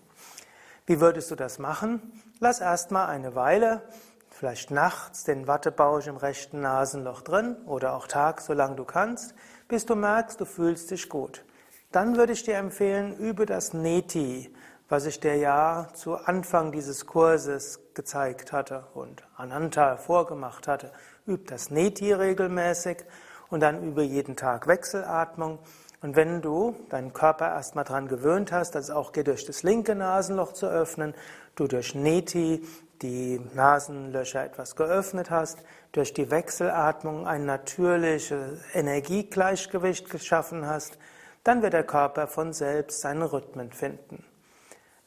Wie 0.87 1.01
würdest 1.01 1.29
du 1.31 1.35
das 1.35 1.59
machen? 1.59 2.13
Lass 2.39 2.61
erstmal 2.61 3.07
eine 3.07 3.35
Weile, 3.35 3.81
vielleicht 4.29 4.71
nachts, 4.71 5.25
den 5.25 5.45
Wattebausch 5.45 6.07
im 6.07 6.15
rechten 6.15 6.61
Nasenloch 6.61 7.19
drin 7.23 7.57
oder 7.65 7.93
auch 7.93 8.07
tags, 8.07 8.45
solange 8.45 8.77
du 8.77 8.85
kannst, 8.85 9.35
bis 9.67 9.85
du 9.85 9.95
merkst, 9.95 10.39
du 10.39 10.45
fühlst 10.45 10.89
dich 10.89 11.09
gut. 11.09 11.43
Dann 11.91 12.15
würde 12.15 12.31
ich 12.31 12.43
dir 12.43 12.55
empfehlen, 12.55 13.17
übe 13.17 13.45
das 13.45 13.73
Neti, 13.73 14.55
was 14.87 15.05
ich 15.05 15.19
dir 15.19 15.35
ja 15.35 15.89
zu 15.93 16.15
Anfang 16.15 16.71
dieses 16.71 17.05
Kurses 17.05 17.81
gezeigt 17.93 18.53
hatte 18.53 18.87
und 18.93 19.27
Ananta 19.35 19.97
vorgemacht 19.97 20.69
hatte. 20.69 20.93
Üb 21.27 21.47
das 21.47 21.69
Neti 21.69 22.13
regelmäßig 22.13 23.03
und 23.49 23.59
dann 23.59 23.83
übe 23.83 24.03
jeden 24.03 24.37
Tag 24.37 24.67
Wechselatmung 24.67 25.59
und 26.01 26.15
wenn 26.15 26.41
du 26.41 26.75
deinen 26.89 27.13
Körper 27.13 27.47
erstmal 27.47 27.83
daran 27.83 28.07
gewöhnt 28.07 28.51
hast, 28.51 28.75
dass 28.75 28.85
es 28.85 28.91
auch 28.91 29.11
geht, 29.11 29.27
durch 29.27 29.45
das 29.45 29.63
linke 29.63 29.95
Nasenloch 29.95 30.53
zu 30.53 30.67
öffnen, 30.67 31.15
du 31.55 31.67
durch 31.67 31.95
Neti 31.95 32.63
die 33.01 33.41
Nasenlöcher 33.53 34.43
etwas 34.43 34.75
geöffnet 34.75 35.29
hast, 35.29 35.59
durch 35.91 36.13
die 36.13 36.29
Wechselatmung 36.29 37.27
ein 37.27 37.45
natürliches 37.45 38.59
Energiegleichgewicht 38.73 40.09
geschaffen 40.09 40.67
hast, 40.67 40.97
dann 41.43 41.61
wird 41.61 41.73
der 41.73 41.83
Körper 41.83 42.27
von 42.27 42.53
selbst 42.53 43.01
seinen 43.01 43.23
Rhythmen 43.23 43.71
finden. 43.71 44.23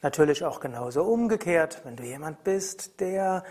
Natürlich 0.02 0.44
auch 0.44 0.60
genauso 0.60 1.02
umgekehrt, 1.04 1.82
wenn 1.84 1.96
du 1.96 2.04
jemand 2.04 2.42
bist, 2.42 3.00
der 3.00 3.44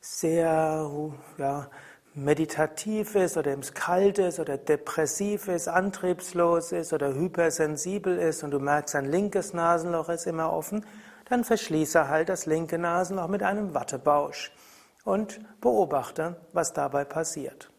sehr 0.00 0.90
ja, 1.38 1.70
meditativ 2.14 3.14
ist 3.14 3.36
oder 3.36 3.52
im 3.52 3.62
kalt 3.74 4.18
ist 4.18 4.38
oder 4.38 4.58
depressiv 4.58 5.48
ist, 5.48 5.68
antriebslos 5.68 6.72
ist 6.72 6.92
oder 6.92 7.14
hypersensibel 7.14 8.18
ist 8.18 8.42
und 8.42 8.50
du 8.50 8.58
merkst, 8.58 8.94
ein 8.96 9.06
linkes 9.06 9.54
Nasenloch 9.54 10.08
ist 10.08 10.26
immer 10.26 10.52
offen, 10.52 10.84
dann 11.28 11.44
verschließe 11.44 12.08
halt 12.08 12.28
das 12.28 12.46
linke 12.46 12.78
Nasenloch 12.78 13.28
mit 13.28 13.42
einem 13.42 13.74
Wattebausch 13.74 14.52
und 15.04 15.40
beobachte, 15.60 16.36
was 16.52 16.72
dabei 16.74 17.04
passiert. 17.04 17.70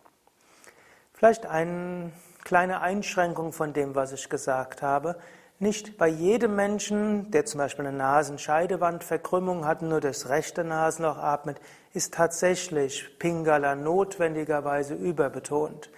Vielleicht 1.13 1.45
eine 1.45 2.11
kleine 2.43 2.81
Einschränkung 2.81 3.53
von 3.53 3.73
dem, 3.73 3.95
was 3.95 4.11
ich 4.11 4.29
gesagt 4.29 4.81
habe. 4.81 5.17
Nicht 5.59 5.97
bei 5.97 6.07
jedem 6.07 6.55
Menschen, 6.55 7.31
der 7.31 7.45
zum 7.45 7.59
Beispiel 7.59 7.85
eine 7.85 7.97
Nasenscheidewandverkrümmung 7.97 9.65
hat, 9.65 9.81
nur 9.81 10.01
das 10.01 10.29
rechte 10.29 10.63
Nasenloch 10.63 11.17
atmet, 11.17 11.59
ist 11.93 12.13
tatsächlich 12.13 13.17
Pingala 13.19 13.75
notwendigerweise 13.75 14.95
überbetont. 14.95 15.89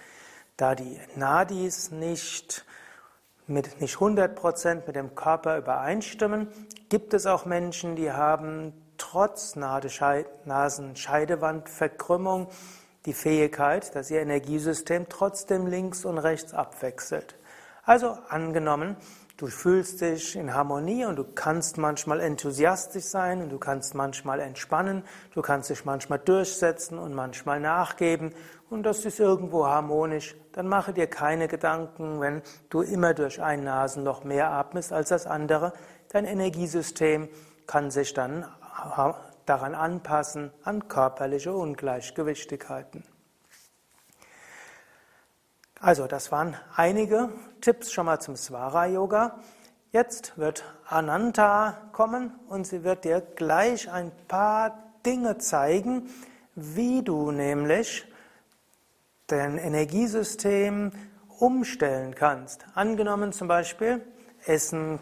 Da 0.56 0.74
die 0.74 0.98
Nadis 1.16 1.90
nicht 1.90 2.64
mit 3.46 3.80
nicht 3.80 3.96
100% 3.96 4.82
mit 4.86 4.96
dem 4.96 5.14
Körper 5.14 5.58
übereinstimmen, 5.58 6.48
gibt 6.88 7.14
es 7.14 7.26
auch 7.26 7.44
Menschen, 7.44 7.94
die 7.96 8.12
haben 8.12 8.72
trotz 8.98 9.56
Nasenscheidewandverkrümmung 9.56 12.48
die 13.04 13.14
Fähigkeit, 13.14 13.94
dass 13.94 14.10
ihr 14.10 14.20
Energiesystem 14.20 15.08
trotzdem 15.08 15.66
links 15.66 16.04
und 16.04 16.18
rechts 16.18 16.52
abwechselt. 16.54 17.36
Also 17.84 18.18
angenommen, 18.28 18.96
Du 19.36 19.48
fühlst 19.48 20.00
dich 20.00 20.34
in 20.34 20.54
Harmonie 20.54 21.04
und 21.04 21.16
du 21.16 21.24
kannst 21.24 21.76
manchmal 21.76 22.20
enthusiastisch 22.20 23.04
sein 23.04 23.42
und 23.42 23.50
du 23.50 23.58
kannst 23.58 23.94
manchmal 23.94 24.40
entspannen, 24.40 25.02
du 25.34 25.42
kannst 25.42 25.68
dich 25.68 25.84
manchmal 25.84 26.20
durchsetzen 26.20 26.98
und 26.98 27.12
manchmal 27.12 27.60
nachgeben 27.60 28.32
und 28.70 28.84
das 28.84 29.04
ist 29.04 29.20
irgendwo 29.20 29.66
harmonisch. 29.66 30.34
Dann 30.52 30.68
mache 30.68 30.94
dir 30.94 31.06
keine 31.06 31.48
Gedanken, 31.48 32.18
wenn 32.18 32.40
du 32.70 32.80
immer 32.80 33.12
durch 33.12 33.42
ein 33.42 33.62
Nasenloch 33.62 34.24
mehr 34.24 34.50
atmest 34.52 34.94
als 34.94 35.10
das 35.10 35.26
andere. 35.26 35.74
Dein 36.08 36.24
Energiesystem 36.24 37.28
kann 37.66 37.90
sich 37.90 38.14
dann 38.14 38.46
daran 39.44 39.74
anpassen 39.74 40.50
an 40.64 40.88
körperliche 40.88 41.52
Ungleichgewichtigkeiten. 41.52 43.04
Also, 45.80 46.06
das 46.06 46.32
waren 46.32 46.56
einige 46.74 47.28
Tipps 47.60 47.92
schon 47.92 48.06
mal 48.06 48.18
zum 48.18 48.34
Swara 48.36 48.86
Yoga. 48.86 49.38
Jetzt 49.92 50.38
wird 50.38 50.64
Ananta 50.86 51.76
kommen 51.92 52.32
und 52.48 52.66
sie 52.66 52.82
wird 52.82 53.04
dir 53.04 53.20
gleich 53.20 53.90
ein 53.90 54.10
paar 54.26 54.82
Dinge 55.04 55.38
zeigen, 55.38 56.08
wie 56.54 57.02
du 57.02 57.30
nämlich 57.30 58.06
dein 59.26 59.58
Energiesystem 59.58 60.92
umstellen 61.38 62.14
kannst. 62.14 62.64
Angenommen 62.74 63.32
zum 63.32 63.46
Beispiel, 63.46 64.00
Essen 64.46 64.98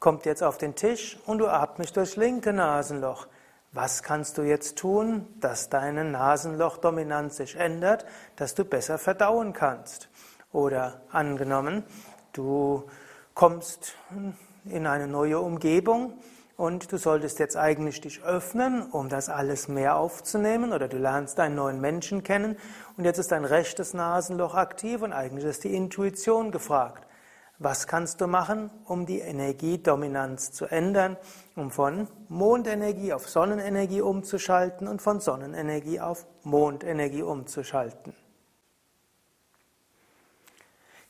kommt 0.00 0.26
jetzt 0.26 0.42
auf 0.42 0.58
den 0.58 0.74
Tisch 0.74 1.18
und 1.26 1.38
du 1.38 1.46
atmest 1.46 1.96
durchs 1.96 2.16
linke 2.16 2.52
Nasenloch. 2.52 3.28
Was 3.72 4.02
kannst 4.02 4.36
du 4.36 4.42
jetzt 4.42 4.78
tun, 4.78 5.28
dass 5.38 5.68
deine 5.68 6.02
Nasenlochdominanz 6.04 7.36
sich 7.36 7.54
ändert, 7.54 8.04
dass 8.34 8.56
du 8.56 8.64
besser 8.64 8.98
verdauen 8.98 9.52
kannst? 9.52 10.08
Oder 10.52 11.02
angenommen, 11.12 11.84
du 12.32 12.82
kommst 13.34 13.94
in 14.64 14.88
eine 14.88 15.06
neue 15.06 15.38
Umgebung 15.38 16.14
und 16.56 16.90
du 16.90 16.96
solltest 16.96 17.38
jetzt 17.38 17.56
eigentlich 17.56 18.00
dich 18.00 18.24
öffnen, 18.24 18.90
um 18.90 19.08
das 19.08 19.28
alles 19.28 19.68
mehr 19.68 19.94
aufzunehmen, 19.94 20.72
oder 20.72 20.88
du 20.88 20.98
lernst 20.98 21.38
einen 21.38 21.54
neuen 21.54 21.80
Menschen 21.80 22.24
kennen 22.24 22.56
und 22.96 23.04
jetzt 23.04 23.18
ist 23.18 23.30
dein 23.30 23.44
rechtes 23.44 23.94
Nasenloch 23.94 24.56
aktiv 24.56 25.00
und 25.00 25.12
eigentlich 25.12 25.44
ist 25.44 25.62
die 25.62 25.76
Intuition 25.76 26.50
gefragt. 26.50 27.06
Was 27.62 27.86
kannst 27.86 28.22
du 28.22 28.26
machen, 28.26 28.70
um 28.86 29.04
die 29.04 29.18
Energiedominanz 29.18 30.50
zu 30.50 30.64
ändern, 30.64 31.18
um 31.56 31.70
von 31.70 32.08
Mondenergie 32.28 33.12
auf 33.12 33.28
Sonnenenergie 33.28 34.00
umzuschalten 34.00 34.88
und 34.88 35.02
von 35.02 35.20
Sonnenenergie 35.20 36.00
auf 36.00 36.26
Mondenergie 36.42 37.20
umzuschalten? 37.20 38.14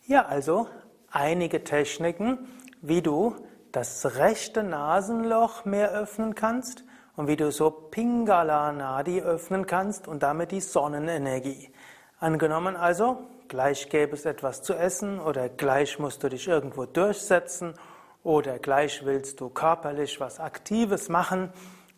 Hier 0.00 0.28
also 0.28 0.66
einige 1.12 1.62
Techniken, 1.62 2.48
wie 2.82 3.00
du 3.00 3.36
das 3.70 4.16
rechte 4.16 4.64
Nasenloch 4.64 5.64
mehr 5.64 5.92
öffnen 5.92 6.34
kannst 6.34 6.82
und 7.14 7.28
wie 7.28 7.36
du 7.36 7.52
so 7.52 7.70
Pingala 7.70 8.72
Nadi 8.72 9.22
öffnen 9.22 9.66
kannst 9.66 10.08
und 10.08 10.24
damit 10.24 10.50
die 10.50 10.60
Sonnenenergie. 10.60 11.72
Angenommen 12.18 12.74
also, 12.74 13.18
gleich 13.50 13.90
gäbe 13.90 14.14
es 14.14 14.24
etwas 14.24 14.62
zu 14.62 14.74
essen 14.74 15.20
oder 15.20 15.48
gleich 15.48 15.98
musst 15.98 16.22
du 16.22 16.28
dich 16.28 16.46
irgendwo 16.46 16.86
durchsetzen 16.86 17.74
oder 18.22 18.60
gleich 18.60 19.04
willst 19.04 19.40
du 19.40 19.48
körperlich 19.50 20.20
was 20.20 20.38
Aktives 20.38 21.08
machen, 21.08 21.52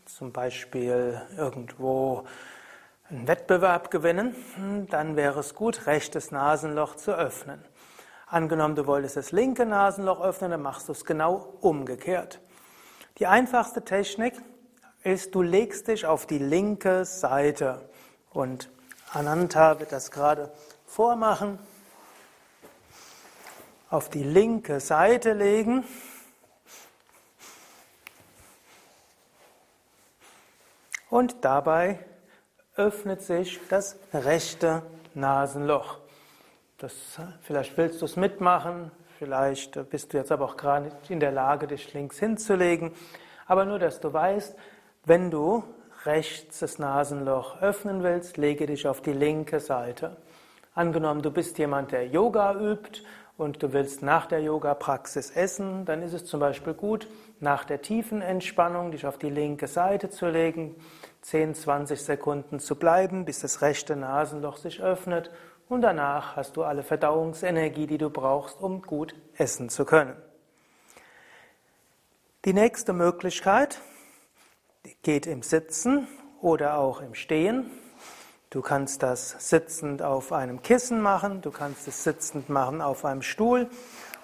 zum 0.06 0.32
Beispiel 0.32 1.21
irgendwo 1.37 2.25
einen 3.11 3.28
Wettbewerb 3.28 3.90
gewinnen, 3.90 4.35
dann 4.90 5.14
wäre 5.14 5.40
es 5.40 5.54
gut, 5.54 5.87
rechtes 5.87 6.30
Nasenloch 6.30 6.97
zu 6.97 7.14
öffnen. 7.14 7.62
Angenommen, 8.26 8.75
du 8.75 8.87
wolltest 8.87 9.18
das 9.18 9.30
linke 9.30 9.66
Nasenloch 9.66 10.23
öffnen, 10.23 10.52
dann 10.52 10.62
machst 10.62 10.88
du 10.88 10.92
es 10.92 11.04
genau 11.04 11.59
umgekehrt. 11.61 12.40
Die 13.18 13.26
einfachste 13.26 13.85
Technik 13.85 14.35
ist, 15.02 15.35
du 15.35 15.42
legst 15.42 15.88
dich 15.88 16.06
auf 16.06 16.25
die 16.25 16.38
linke 16.38 17.04
Seite 17.04 17.90
und 18.30 18.71
Ananta 19.12 19.78
wird 19.80 19.92
das 19.92 20.11
gerade 20.11 20.50
vormachen. 20.93 21.59
Auf 23.89 24.11
die 24.11 24.23
linke 24.23 24.79
Seite 24.79 25.33
legen. 25.33 25.85
Und 31.09 31.45
dabei 31.47 31.99
öffnet 32.77 33.23
sich 33.23 33.59
das 33.71 33.97
rechte 34.13 34.83
Nasenloch. 35.15 35.99
Das, 36.77 36.93
vielleicht 37.43 37.77
willst 37.79 38.03
du 38.03 38.05
es 38.05 38.17
mitmachen, 38.17 38.91
vielleicht 39.19 39.89
bist 39.89 40.13
du 40.13 40.19
jetzt 40.19 40.33
aber 40.33 40.45
auch 40.45 40.57
gerade 40.59 40.87
nicht 40.87 41.11
in 41.11 41.21
der 41.21 41.33
Lage, 41.33 41.69
dich 41.69 41.95
links 41.95 42.19
hinzulegen. 42.19 42.93
Aber 43.47 43.65
nur, 43.65 43.79
dass 43.79 44.01
du 44.01 44.13
weißt, 44.13 44.57
wenn 45.05 45.31
du 45.31 45.65
rechts 46.05 46.59
das 46.59 46.79
Nasenloch 46.79 47.63
öffnen 47.63 48.03
willst, 48.03 48.37
lege 48.37 48.67
dich 48.67 48.87
auf 48.87 49.01
die 49.01 49.13
linke 49.13 49.61
Seite. 49.61 50.17
Angenommen, 50.75 51.21
du 51.21 51.31
bist 51.31 51.59
jemand, 51.59 51.93
der 51.93 52.07
Yoga 52.07 52.55
übt 52.55 53.02
und 53.37 53.62
du 53.62 53.73
willst 53.75 54.02
nach 54.02 54.25
der 54.26 54.41
Yoga-Praxis 54.41 55.31
essen, 55.31 55.85
dann 55.85 56.02
ist 56.02 56.14
es 56.14 56.25
zum 56.25 56.41
Beispiel 56.41 56.73
gut, 56.73 57.09
nach 57.41 57.64
der 57.64 57.83
tiefen 57.83 58.23
Entspannung 58.23 58.91
dich 58.91 59.07
auf 59.07 59.19
die 59.19 59.29
linke 59.29 59.67
Seite 59.67 60.09
zu 60.09 60.29
legen, 60.29 60.76
10, 61.23 61.55
20 61.55 62.00
Sekunden 62.00 62.59
zu 62.59 62.76
bleiben, 62.76 63.25
bis 63.26 63.41
das 63.41 63.61
rechte 63.61 63.97
Nasenloch 63.97 64.57
sich 64.57 64.83
öffnet 64.83 65.31
und 65.69 65.83
danach 65.83 66.37
hast 66.37 66.57
du 66.57 66.62
alle 66.62 66.83
Verdauungsenergie, 66.83 67.87
die 67.87 67.99
du 67.99 68.11
brauchst, 68.11 68.61
um 68.61 68.81
gut 68.83 69.14
essen 69.37 69.69
zu 69.69 69.85
können. 69.85 70.17
Die 72.45 72.55
nächste 72.55 72.93
Möglichkeit 72.93 73.79
geht 75.02 75.26
im 75.26 75.43
Sitzen 75.43 76.09
oder 76.41 76.79
auch 76.79 77.00
im 77.00 77.14
Stehen. 77.14 77.71
Du 78.52 78.61
kannst 78.61 79.02
das 79.02 79.35
sitzend 79.38 80.02
auf 80.02 80.30
einem 80.30 80.61
Kissen 80.61 81.00
machen, 81.00 81.40
du 81.40 81.50
kannst 81.50 81.88
es 81.88 82.04
sitzend 82.04 82.50
machen 82.50 82.82
auf 82.82 83.06
einem 83.06 83.23
Stuhl. 83.23 83.71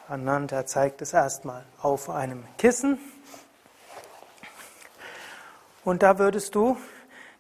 Ananda 0.06 0.66
zeigt 0.66 1.00
es 1.00 1.14
erstmal 1.14 1.64
auf 1.80 2.10
einem 2.10 2.44
Kissen. 2.58 2.98
Und 5.82 6.02
da 6.02 6.18
würdest 6.18 6.54
du 6.54 6.76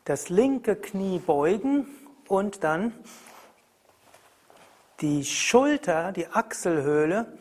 das 0.06 0.30
linke 0.30 0.76
Knie 0.76 1.18
beugen 1.18 1.86
und 2.26 2.64
dann 2.64 2.94
die 5.02 5.26
Schulter, 5.26 6.12
die 6.12 6.28
Achselhöhle 6.28 7.36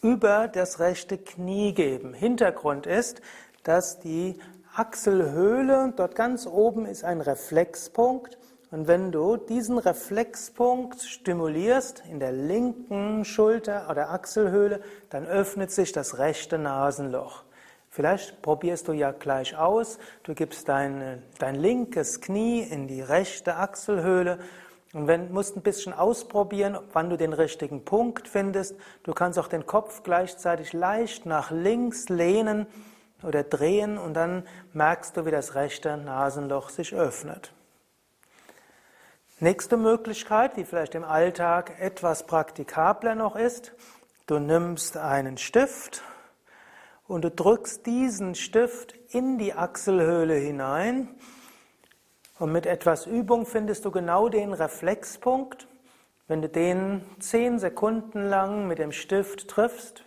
über 0.00 0.48
das 0.48 0.80
rechte 0.80 1.16
Knie 1.16 1.74
geben. 1.74 2.12
Hintergrund 2.12 2.86
ist, 2.86 3.22
dass 3.62 4.00
die 4.00 4.40
Achselhöhle, 4.74 5.92
dort 5.96 6.14
ganz 6.14 6.46
oben 6.46 6.86
ist 6.86 7.04
ein 7.04 7.20
Reflexpunkt. 7.20 8.38
Und 8.70 8.88
wenn 8.88 9.12
du 9.12 9.36
diesen 9.36 9.76
Reflexpunkt 9.76 11.02
stimulierst 11.02 12.02
in 12.10 12.20
der 12.20 12.32
linken 12.32 13.26
Schulter 13.26 13.88
oder 13.90 14.10
Achselhöhle, 14.10 14.80
dann 15.10 15.26
öffnet 15.26 15.70
sich 15.70 15.92
das 15.92 16.16
rechte 16.16 16.56
Nasenloch. 16.56 17.44
Vielleicht 17.90 18.40
probierst 18.40 18.88
du 18.88 18.92
ja 18.92 19.10
gleich 19.10 19.58
aus. 19.58 19.98
Du 20.22 20.32
gibst 20.32 20.70
dein, 20.70 21.22
dein 21.38 21.56
linkes 21.56 22.22
Knie 22.22 22.62
in 22.62 22.88
die 22.88 23.02
rechte 23.02 23.56
Achselhöhle 23.56 24.38
und 24.94 25.06
wenn, 25.06 25.32
musst 25.32 25.56
ein 25.56 25.62
bisschen 25.62 25.92
ausprobieren, 25.92 26.78
wann 26.94 27.10
du 27.10 27.16
den 27.18 27.34
richtigen 27.34 27.84
Punkt 27.84 28.26
findest. 28.26 28.76
Du 29.02 29.12
kannst 29.12 29.38
auch 29.38 29.48
den 29.48 29.66
Kopf 29.66 30.02
gleichzeitig 30.02 30.72
leicht 30.72 31.26
nach 31.26 31.50
links 31.50 32.08
lehnen 32.08 32.66
oder 33.22 33.42
drehen 33.42 33.98
und 33.98 34.14
dann 34.14 34.46
merkst 34.72 35.16
du, 35.16 35.26
wie 35.26 35.30
das 35.30 35.54
rechte 35.54 35.96
Nasenloch 35.96 36.70
sich 36.70 36.94
öffnet. 36.94 37.52
Nächste 39.40 39.76
Möglichkeit, 39.76 40.56
die 40.56 40.64
vielleicht 40.64 40.94
im 40.94 41.04
Alltag 41.04 41.80
etwas 41.80 42.26
praktikabler 42.26 43.14
noch 43.14 43.34
ist, 43.34 43.72
du 44.26 44.38
nimmst 44.38 44.96
einen 44.96 45.36
Stift 45.36 46.02
und 47.08 47.24
du 47.24 47.30
drückst 47.30 47.84
diesen 47.86 48.34
Stift 48.34 48.94
in 49.10 49.38
die 49.38 49.54
Achselhöhle 49.54 50.34
hinein 50.34 51.08
und 52.42 52.50
mit 52.50 52.66
etwas 52.66 53.06
Übung 53.06 53.46
findest 53.46 53.84
du 53.84 53.92
genau 53.92 54.28
den 54.28 54.52
Reflexpunkt. 54.52 55.68
Wenn 56.26 56.42
du 56.42 56.48
den 56.48 57.02
zehn 57.20 57.58
Sekunden 57.58 58.28
lang 58.28 58.66
mit 58.66 58.78
dem 58.78 58.90
Stift 58.90 59.46
triffst, 59.46 60.04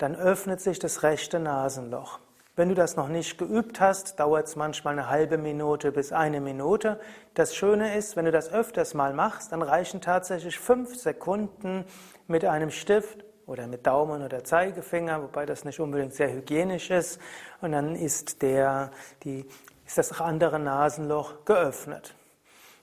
dann 0.00 0.16
öffnet 0.16 0.60
sich 0.60 0.78
das 0.78 1.02
rechte 1.02 1.38
Nasenloch. 1.38 2.20
Wenn 2.56 2.70
du 2.70 2.74
das 2.74 2.96
noch 2.96 3.08
nicht 3.08 3.38
geübt 3.38 3.80
hast, 3.80 4.18
dauert 4.18 4.48
es 4.48 4.56
manchmal 4.56 4.94
eine 4.94 5.08
halbe 5.08 5.38
Minute 5.38 5.92
bis 5.92 6.10
eine 6.12 6.40
Minute. 6.40 6.98
Das 7.34 7.54
Schöne 7.54 7.96
ist, 7.96 8.16
wenn 8.16 8.24
du 8.24 8.32
das 8.32 8.50
öfters 8.52 8.94
mal 8.94 9.12
machst, 9.12 9.52
dann 9.52 9.62
reichen 9.62 10.00
tatsächlich 10.00 10.58
fünf 10.58 10.96
Sekunden 10.96 11.84
mit 12.26 12.44
einem 12.44 12.70
Stift 12.70 13.24
oder 13.46 13.66
mit 13.66 13.86
Daumen 13.86 14.22
oder 14.22 14.42
Zeigefinger, 14.42 15.22
wobei 15.22 15.44
das 15.44 15.64
nicht 15.64 15.80
unbedingt 15.80 16.14
sehr 16.14 16.32
hygienisch 16.32 16.90
ist. 16.90 17.20
Und 17.60 17.72
dann 17.72 17.94
ist 17.94 18.42
der, 18.42 18.90
die 19.22 19.46
ist 19.86 19.98
das 19.98 20.18
andere 20.20 20.58
Nasenloch 20.58 21.44
geöffnet. 21.44 22.14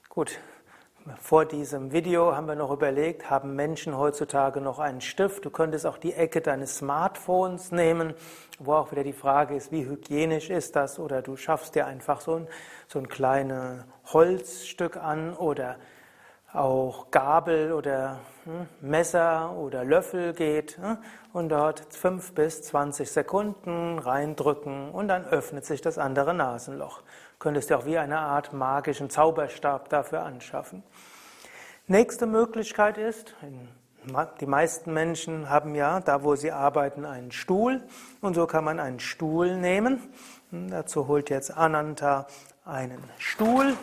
Gut, 0.08 0.38
vor 1.20 1.44
diesem 1.44 1.92
Video 1.92 2.34
haben 2.34 2.46
wir 2.46 2.54
noch 2.54 2.70
überlegt, 2.70 3.30
haben 3.30 3.54
Menschen 3.54 3.96
heutzutage 3.96 4.60
noch 4.60 4.78
einen 4.78 5.00
Stift? 5.00 5.44
Du 5.44 5.50
könntest 5.50 5.86
auch 5.86 5.98
die 5.98 6.12
Ecke 6.12 6.40
deines 6.40 6.78
Smartphones 6.78 7.72
nehmen, 7.72 8.14
wo 8.58 8.74
auch 8.74 8.92
wieder 8.92 9.04
die 9.04 9.12
Frage 9.12 9.54
ist, 9.54 9.72
wie 9.72 9.86
hygienisch 9.86 10.50
ist 10.50 10.76
das? 10.76 10.98
Oder 10.98 11.22
du 11.22 11.36
schaffst 11.36 11.74
dir 11.74 11.86
einfach 11.86 12.20
so 12.20 12.34
ein, 12.34 12.48
so 12.86 12.98
ein 12.98 13.08
kleines 13.08 13.84
Holzstück 14.12 14.96
an 14.96 15.34
oder 15.34 15.76
auch 16.52 17.10
Gabel 17.10 17.72
oder 17.72 18.20
hm, 18.44 18.68
Messer 18.80 19.54
oder 19.56 19.84
Löffel 19.84 20.32
geht 20.32 20.78
hm, 20.78 20.98
und 21.32 21.50
dort 21.50 21.94
fünf 21.94 22.32
bis 22.32 22.62
zwanzig 22.62 23.10
Sekunden 23.10 23.98
reindrücken 23.98 24.90
und 24.90 25.08
dann 25.08 25.24
öffnet 25.26 25.66
sich 25.66 25.82
das 25.82 25.98
andere 25.98 26.34
Nasenloch. 26.34 27.02
Könntest 27.38 27.70
du 27.70 27.78
auch 27.78 27.86
wie 27.86 27.98
eine 27.98 28.18
Art 28.18 28.52
magischen 28.52 29.10
Zauberstab 29.10 29.88
dafür 29.88 30.22
anschaffen. 30.22 30.82
Nächste 31.86 32.26
Möglichkeit 32.26 32.98
ist, 32.98 33.34
die 34.40 34.46
meisten 34.46 34.92
Menschen 34.92 35.48
haben 35.48 35.74
ja 35.74 36.00
da, 36.00 36.22
wo 36.22 36.34
sie 36.36 36.52
arbeiten, 36.52 37.04
einen 37.04 37.32
Stuhl 37.32 37.82
und 38.20 38.34
so 38.34 38.46
kann 38.46 38.64
man 38.64 38.80
einen 38.80 39.00
Stuhl 39.00 39.56
nehmen. 39.56 40.00
Hm, 40.50 40.70
dazu 40.70 41.08
holt 41.08 41.30
jetzt 41.30 41.56
Ananta 41.56 42.26
einen 42.64 43.02
Stuhl 43.18 43.74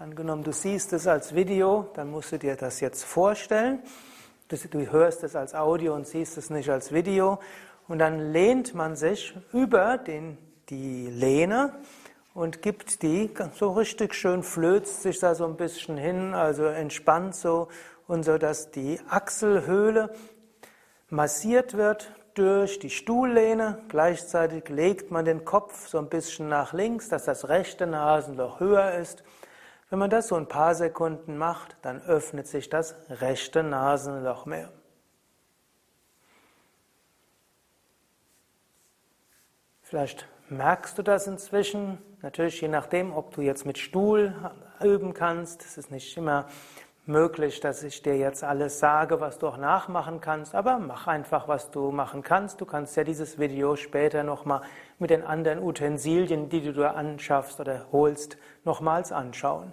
Angenommen, 0.00 0.44
du 0.44 0.52
siehst 0.52 0.92
es 0.92 1.08
als 1.08 1.34
Video, 1.34 1.90
dann 1.94 2.08
musst 2.08 2.30
du 2.30 2.38
dir 2.38 2.54
das 2.54 2.78
jetzt 2.78 3.02
vorstellen. 3.02 3.82
Du 4.46 4.92
hörst 4.92 5.24
es 5.24 5.34
als 5.34 5.56
Audio 5.56 5.92
und 5.92 6.06
siehst 6.06 6.38
es 6.38 6.50
nicht 6.50 6.70
als 6.70 6.92
Video. 6.92 7.40
Und 7.88 7.98
dann 7.98 8.32
lehnt 8.32 8.76
man 8.76 8.94
sich 8.94 9.36
über 9.52 9.98
den, 9.98 10.38
die 10.68 11.08
Lehne 11.08 11.74
und 12.38 12.62
gibt 12.62 13.02
die 13.02 13.34
so 13.52 13.72
richtig 13.72 14.14
schön, 14.14 14.44
flözt 14.44 15.02
sich 15.02 15.18
da 15.18 15.34
so 15.34 15.44
ein 15.44 15.56
bisschen 15.56 15.96
hin, 15.96 16.34
also 16.34 16.66
entspannt 16.66 17.34
so 17.34 17.66
und 18.06 18.22
so, 18.22 18.38
dass 18.38 18.70
die 18.70 19.00
Achselhöhle 19.08 20.14
massiert 21.10 21.76
wird 21.76 22.14
durch 22.34 22.78
die 22.78 22.90
Stuhllehne. 22.90 23.82
Gleichzeitig 23.88 24.68
legt 24.68 25.10
man 25.10 25.24
den 25.24 25.44
Kopf 25.44 25.88
so 25.88 25.98
ein 25.98 26.08
bisschen 26.08 26.48
nach 26.48 26.72
links, 26.72 27.08
dass 27.08 27.24
das 27.24 27.48
rechte 27.48 27.88
Nasenloch 27.88 28.60
höher 28.60 28.92
ist. 28.92 29.24
Wenn 29.90 29.98
man 29.98 30.08
das 30.08 30.28
so 30.28 30.36
ein 30.36 30.46
paar 30.46 30.76
Sekunden 30.76 31.38
macht, 31.38 31.76
dann 31.82 32.00
öffnet 32.02 32.46
sich 32.46 32.68
das 32.68 32.94
rechte 33.10 33.64
Nasenloch 33.64 34.46
mehr. 34.46 34.70
Vielleicht 39.82 40.28
merkst 40.50 40.98
du 40.98 41.02
das 41.02 41.26
inzwischen. 41.26 41.98
Natürlich 42.22 42.60
je 42.60 42.68
nachdem, 42.68 43.12
ob 43.12 43.34
du 43.34 43.42
jetzt 43.42 43.66
mit 43.66 43.78
Stuhl 43.78 44.34
üben 44.82 45.14
kannst. 45.14 45.64
Es 45.64 45.78
ist 45.78 45.90
nicht 45.90 46.16
immer 46.16 46.46
möglich, 47.06 47.60
dass 47.60 47.82
ich 47.82 48.02
dir 48.02 48.16
jetzt 48.16 48.44
alles 48.44 48.80
sage, 48.80 49.20
was 49.20 49.38
du 49.38 49.48
auch 49.48 49.56
nachmachen 49.56 50.20
kannst, 50.20 50.54
aber 50.54 50.78
mach 50.78 51.06
einfach, 51.06 51.48
was 51.48 51.70
du 51.70 51.90
machen 51.90 52.22
kannst. 52.22 52.60
Du 52.60 52.66
kannst 52.66 52.96
ja 52.96 53.04
dieses 53.04 53.38
Video 53.38 53.76
später 53.76 54.22
nochmal 54.22 54.60
mit 54.98 55.10
den 55.10 55.24
anderen 55.24 55.62
Utensilien, 55.62 56.48
die 56.50 56.60
du 56.60 56.72
da 56.72 56.90
anschaffst 56.90 57.60
oder 57.60 57.86
holst, 57.92 58.36
nochmals 58.64 59.10
anschauen. 59.10 59.72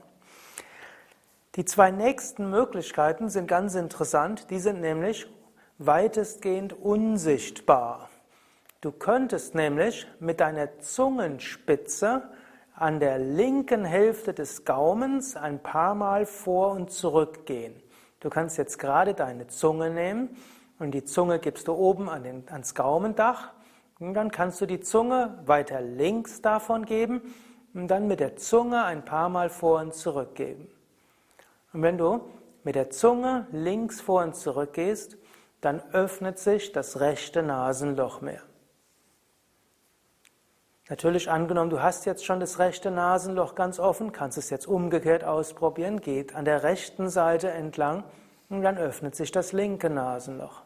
Die 1.55 1.65
zwei 1.65 1.91
nächsten 1.91 2.49
Möglichkeiten 2.49 3.29
sind 3.29 3.47
ganz 3.47 3.75
interessant, 3.75 4.49
die 4.49 4.59
sind 4.59 4.81
nämlich 4.81 5.27
weitestgehend 5.77 6.73
unsichtbar. 6.73 8.09
Du 8.85 8.91
könntest 8.91 9.55
nämlich 9.55 10.05
mit 10.19 10.39
deiner 10.39 10.77
Zungenspitze 10.77 12.21
an 12.75 12.99
der 12.99 13.17
linken 13.17 13.83
Hälfte 13.83 14.31
des 14.31 14.63
Gaumens 14.63 15.35
ein 15.35 15.57
paar 15.57 15.95
Mal 15.95 16.27
vor 16.27 16.69
und 16.69 16.91
zurück 16.91 17.47
gehen. 17.47 17.73
Du 18.19 18.29
kannst 18.29 18.59
jetzt 18.59 18.77
gerade 18.77 19.15
deine 19.15 19.47
Zunge 19.47 19.89
nehmen 19.89 20.37
und 20.77 20.91
die 20.91 21.03
Zunge 21.03 21.39
gibst 21.39 21.67
du 21.67 21.73
oben 21.73 22.09
an 22.09 22.21
den, 22.21 22.43
ans 22.51 22.75
Gaumendach 22.75 23.53
und 23.97 24.13
dann 24.13 24.29
kannst 24.29 24.61
du 24.61 24.67
die 24.67 24.81
Zunge 24.81 25.39
weiter 25.47 25.81
links 25.81 26.43
davon 26.43 26.85
geben 26.85 27.21
und 27.73 27.87
dann 27.87 28.05
mit 28.05 28.19
der 28.19 28.35
Zunge 28.35 28.83
ein 28.83 29.03
paar 29.03 29.29
Mal 29.29 29.49
vor 29.49 29.79
und 29.79 29.95
zurück 29.95 30.35
geben. 30.35 30.69
Und 31.73 31.81
wenn 31.81 31.97
du 31.97 32.21
mit 32.63 32.75
der 32.75 32.91
Zunge 32.91 33.47
links 33.51 33.99
vor 33.99 34.21
und 34.21 34.35
zurück 34.35 34.73
gehst, 34.73 35.17
dann 35.59 35.81
öffnet 35.91 36.37
sich 36.37 36.71
das 36.71 36.99
rechte 36.99 37.41
Nasenloch 37.41 38.21
mehr. 38.21 38.43
Natürlich 40.87 41.31
angenommen, 41.31 41.71
du 41.71 41.81
hast 41.81 42.05
jetzt 42.05 42.23
schon 42.23 42.39
das 42.39 42.59
rechte 42.59 42.91
Nasenloch 42.91 43.55
ganz 43.55 43.79
offen, 43.79 44.11
kannst 44.11 44.37
es 44.37 44.51
jetzt 44.51 44.67
umgekehrt 44.67 45.23
ausprobieren, 45.23 45.99
geht 45.99 46.35
an 46.35 46.45
der 46.45 46.61
rechten 46.61 47.09
Seite 47.09 47.49
entlang 47.49 48.03
und 48.49 48.61
dann 48.61 48.77
öffnet 48.77 49.15
sich 49.15 49.31
das 49.31 49.51
linke 49.51 49.89
Nasenloch. 49.89 50.61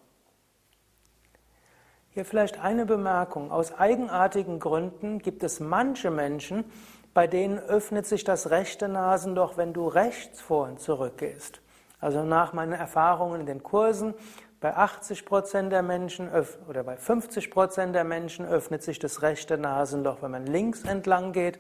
Hier 2.10 2.26
vielleicht 2.26 2.60
eine 2.60 2.86
Bemerkung. 2.86 3.50
Aus 3.50 3.78
eigenartigen 3.78 4.60
Gründen 4.60 5.20
gibt 5.20 5.42
es 5.42 5.62
manche 5.62 6.12
Menschen, 6.12 6.66
bei 7.14 7.26
denen 7.26 7.58
öffnet 7.58 8.06
sich 8.06 8.26
das 8.26 8.50
rechte 8.50 8.90
Nasenloch, 8.90 9.56
wenn 9.56 9.72
du 9.72 9.88
rechts 9.88 10.42
vor 10.42 10.68
und 10.68 10.82
zurück 10.82 11.18
gehst. 11.18 11.62
Also 12.02 12.24
nach 12.24 12.52
meinen 12.52 12.74
Erfahrungen 12.74 13.42
in 13.42 13.46
den 13.46 13.64
Kursen 13.64 14.14
bei 14.62 14.76
80 14.76 15.26
Prozent 15.26 15.72
der 15.72 15.82
Menschen 15.82 16.30
oder 16.68 16.84
bei 16.84 16.98
50 16.98 17.50
Prozent 17.50 17.96
der 17.96 18.04
Menschen 18.04 18.46
öffnet 18.46 18.84
sich 18.84 19.00
das 19.00 19.22
rechte 19.22 19.58
Nasenloch, 19.58 20.22
wenn 20.22 20.32
man 20.32 20.46
links 20.46 20.84
entlang 20.84 21.32
geht. 21.32 21.60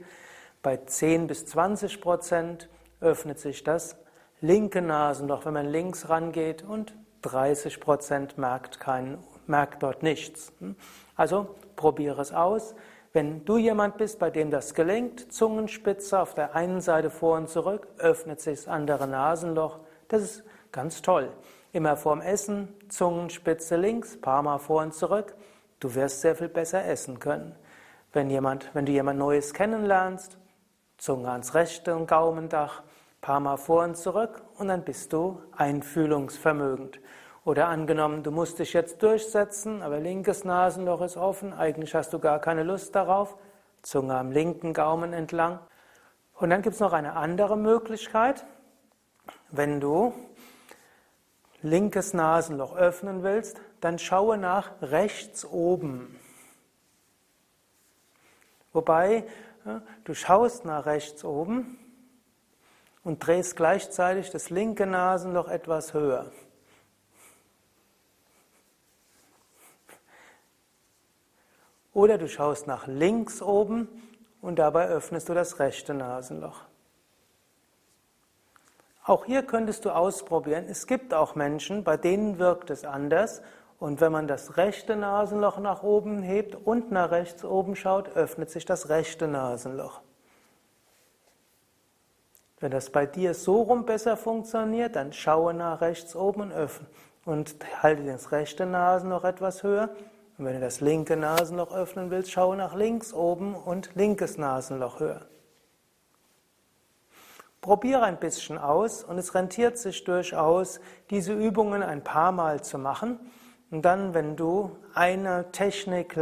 Bei 0.61 0.77
10 0.77 1.27
bis 1.27 1.45
20 1.45 2.01
Prozent 2.01 2.69
öffnet 2.99 3.39
sich 3.39 3.63
das 3.63 3.95
linke 4.41 4.81
Nasenloch, 4.81 5.45
wenn 5.45 5.53
man 5.53 5.67
links 5.67 6.09
rangeht 6.09 6.63
und 6.63 6.93
30 7.21 7.79
Prozent 7.79 8.37
merkt, 8.37 8.79
merkt 9.47 9.83
dort 9.83 10.03
nichts. 10.03 10.51
Also 11.15 11.55
probiere 11.75 12.21
es 12.21 12.33
aus. 12.33 12.75
Wenn 13.11 13.43
du 13.45 13.57
jemand 13.57 13.97
bist, 13.97 14.19
bei 14.19 14.29
dem 14.29 14.51
das 14.51 14.73
gelingt, 14.73 15.33
Zungenspitze 15.33 16.19
auf 16.19 16.35
der 16.35 16.55
einen 16.55 16.79
Seite 16.79 17.09
vor 17.09 17.37
und 17.37 17.49
zurück, 17.49 17.87
öffnet 17.97 18.39
sich 18.39 18.59
das 18.59 18.67
andere 18.67 19.07
Nasenloch. 19.07 19.79
Das 20.09 20.21
ist 20.21 20.43
ganz 20.71 21.01
toll. 21.01 21.31
Immer 21.71 21.97
vorm 21.97 22.21
Essen, 22.21 22.73
Zungenspitze 22.89 23.75
links, 23.75 24.19
paar 24.19 24.41
Mal 24.41 24.57
vor 24.57 24.81
und 24.81 24.93
zurück. 24.93 25.35
Du 25.79 25.93
wirst 25.93 26.21
sehr 26.21 26.35
viel 26.35 26.49
besser 26.49 26.83
essen 26.85 27.19
können. 27.19 27.55
Wenn, 28.11 28.31
jemand, 28.31 28.73
wenn 28.73 28.87
du 28.87 28.91
jemand 28.91 29.19
Neues 29.19 29.53
kennenlernst, 29.53 30.37
Zunge 30.97 31.29
ans 31.29 31.53
rechte 31.53 31.95
und 31.95 32.07
Gaumendach, 32.07 32.81
paar 33.21 33.39
Mal 33.39 33.57
vor 33.57 33.83
und 33.83 33.97
zurück 33.97 34.41
und 34.57 34.67
dann 34.67 34.83
bist 34.83 35.13
du 35.13 35.41
einfühlungsvermögend. 35.55 36.99
Oder 37.45 37.67
angenommen, 37.67 38.23
du 38.23 38.31
musst 38.31 38.59
dich 38.59 38.73
jetzt 38.73 39.03
durchsetzen, 39.03 39.81
aber 39.81 39.99
linkes 39.99 40.43
Nasenloch 40.43 41.01
ist 41.01 41.17
offen, 41.17 41.53
eigentlich 41.53 41.93
hast 41.95 42.13
du 42.13 42.19
gar 42.19 42.39
keine 42.39 42.63
Lust 42.63 42.95
darauf, 42.95 43.37
Zunge 43.81 44.15
am 44.15 44.31
linken 44.31 44.73
Gaumen 44.73 45.13
entlang. 45.13 45.59
Und 46.33 46.49
dann 46.49 46.61
gibt 46.61 46.73
es 46.73 46.79
noch 46.79 46.93
eine 46.93 47.13
andere 47.13 47.57
Möglichkeit, 47.57 48.45
wenn 49.51 49.79
du 49.79 50.13
linkes 51.61 52.13
Nasenloch 52.13 52.75
öffnen 52.75 53.23
willst, 53.23 53.59
dann 53.81 53.99
schaue 53.99 54.37
nach 54.37 54.71
rechts 54.81 55.45
oben. 55.45 56.19
Wobei 58.71 59.25
du 60.03 60.13
schaust 60.13 60.65
nach 60.65 60.85
rechts 60.85 61.23
oben 61.23 61.77
und 63.03 63.25
drehst 63.25 63.55
gleichzeitig 63.55 64.29
das 64.29 64.49
linke 64.49 64.85
Nasenloch 64.85 65.47
etwas 65.47 65.93
höher. 65.93 66.31
Oder 71.93 72.17
du 72.17 72.29
schaust 72.29 72.67
nach 72.67 72.87
links 72.87 73.41
oben 73.41 73.89
und 74.41 74.57
dabei 74.57 74.87
öffnest 74.87 75.27
du 75.27 75.33
das 75.33 75.59
rechte 75.59 75.93
Nasenloch. 75.93 76.68
Auch 79.09 79.25
hier 79.25 79.41
könntest 79.41 79.85
du 79.85 79.89
ausprobieren. 79.89 80.65
Es 80.69 80.85
gibt 80.85 81.15
auch 81.15 81.33
Menschen, 81.33 81.83
bei 81.83 81.97
denen 81.97 82.37
wirkt 82.37 82.69
es 82.69 82.85
anders. 82.85 83.41
Und 83.79 84.01
wenn 84.01 84.11
man 84.11 84.27
das 84.27 84.55
rechte 84.55 84.95
Nasenloch 84.95 85.57
nach 85.57 85.81
oben 85.81 86.21
hebt 86.21 86.53
und 86.53 86.91
nach 86.91 87.09
rechts 87.09 87.43
oben 87.43 87.75
schaut, 87.75 88.15
öffnet 88.15 88.51
sich 88.51 88.65
das 88.65 88.89
rechte 88.89 89.27
Nasenloch. 89.27 90.01
Wenn 92.59 92.69
das 92.69 92.91
bei 92.91 93.07
dir 93.07 93.33
so 93.33 93.63
rum 93.63 93.87
besser 93.87 94.15
funktioniert, 94.15 94.95
dann 94.95 95.11
schaue 95.11 95.55
nach 95.55 95.81
rechts 95.81 96.15
oben 96.15 96.41
und 96.41 96.51
öffne 96.51 96.85
und 97.25 97.55
halte 97.81 98.03
das 98.03 98.31
rechte 98.31 98.67
Nasenloch 98.67 99.23
etwas 99.23 99.63
höher. 99.63 99.89
Und 100.37 100.45
wenn 100.45 100.53
du 100.53 100.59
das 100.59 100.81
linke 100.81 101.17
Nasenloch 101.17 101.73
öffnen 101.73 102.11
willst, 102.11 102.29
schaue 102.29 102.55
nach 102.55 102.75
links 102.75 103.11
oben 103.11 103.55
und 103.55 103.89
linkes 103.95 104.37
Nasenloch 104.37 104.99
höher. 104.99 105.25
Probiere 107.61 108.03
ein 108.03 108.19
bisschen 108.19 108.57
aus 108.57 109.03
und 109.03 109.17
es 109.17 109.35
rentiert 109.35 109.77
sich 109.77 110.03
durchaus, 110.03 110.79
diese 111.09 111.33
Übungen 111.33 111.83
ein 111.83 112.03
paar 112.03 112.31
Mal 112.31 112.63
zu 112.63 112.77
machen. 112.77 113.19
Und 113.69 113.83
dann, 113.83 114.13
wenn 114.13 114.35
du 114.35 114.77
eine 114.93 115.51
Technik 115.51 116.17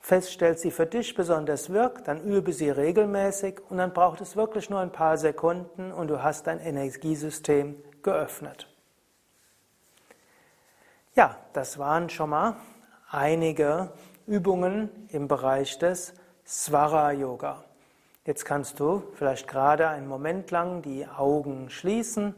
feststellst, 0.00 0.64
die 0.64 0.70
für 0.70 0.86
dich 0.86 1.14
besonders 1.14 1.70
wirkt, 1.70 2.08
dann 2.08 2.22
übe 2.22 2.52
sie 2.52 2.70
regelmäßig 2.70 3.60
und 3.68 3.78
dann 3.78 3.92
braucht 3.92 4.20
es 4.20 4.36
wirklich 4.36 4.70
nur 4.70 4.80
ein 4.80 4.92
paar 4.92 5.16
Sekunden 5.16 5.92
und 5.92 6.08
du 6.08 6.22
hast 6.22 6.46
dein 6.46 6.60
Energiesystem 6.60 7.76
geöffnet. 8.02 8.68
Ja, 11.14 11.36
das 11.52 11.78
waren 11.78 12.08
schon 12.10 12.30
mal 12.30 12.56
einige 13.10 13.92
Übungen 14.26 15.08
im 15.08 15.26
Bereich 15.26 15.78
des 15.78 16.14
Swara 16.46 17.12
Yoga. 17.12 17.64
Jetzt 18.28 18.44
kannst 18.44 18.78
du 18.78 19.04
vielleicht 19.14 19.48
gerade 19.48 19.88
einen 19.88 20.06
Moment 20.06 20.50
lang 20.50 20.82
die 20.82 21.06
Augen 21.06 21.70
schließen 21.70 22.34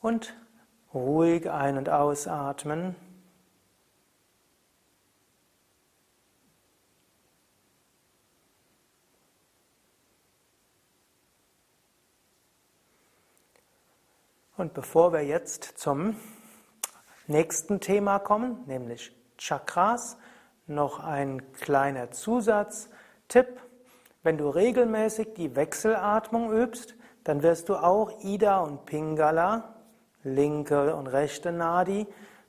und 0.00 0.32
ruhig 0.94 1.50
ein- 1.50 1.76
und 1.76 1.88
ausatmen. 1.88 2.94
Und 14.56 14.72
bevor 14.72 15.12
wir 15.12 15.24
jetzt 15.24 15.64
zum 15.78 16.14
nächsten 17.26 17.80
Thema 17.80 18.20
kommen, 18.20 18.62
nämlich 18.66 19.10
Chakras, 19.36 20.16
noch 20.68 21.00
ein 21.00 21.52
kleiner 21.52 22.10
Zusatztipp. 22.10 23.60
Wenn 24.22 24.38
du 24.38 24.48
regelmäßig 24.48 25.34
die 25.34 25.56
Wechselatmung 25.56 26.52
übst, 26.52 26.94
dann 27.24 27.42
wirst 27.42 27.68
du 27.68 27.76
auch 27.76 28.22
Ida 28.22 28.60
und 28.60 28.86
Pingala, 28.86 29.74
linke 30.22 30.94
und 30.94 31.06
rechte 31.06 31.52
Nadi, 31.52 32.06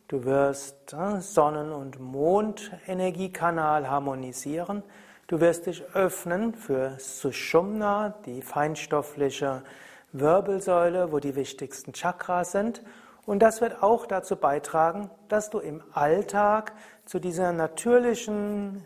du 0.07 0.25
wirst 0.25 0.93
äh, 0.93 1.19
Sonnen- 1.21 1.71
und 1.71 1.99
Mondenergiekanal 1.99 3.89
harmonisieren, 3.89 4.83
du 5.27 5.39
wirst 5.39 5.67
dich 5.67 5.83
öffnen 5.93 6.53
für 6.53 6.95
Sushumna, 6.97 8.15
die 8.25 8.41
feinstoffliche 8.41 9.63
Wirbelsäule, 10.11 11.11
wo 11.11 11.19
die 11.19 11.35
wichtigsten 11.35 11.93
Chakras 11.93 12.51
sind 12.51 12.81
und 13.29 13.43
das 13.43 13.61
wird 13.61 13.83
auch 13.83 14.07
dazu 14.07 14.35
beitragen, 14.37 15.11
dass 15.27 15.51
du 15.51 15.59
im 15.59 15.83
Alltag 15.93 16.73
zu, 17.09 17.17
dieser 17.17 17.53
natürlichen, 17.53 18.83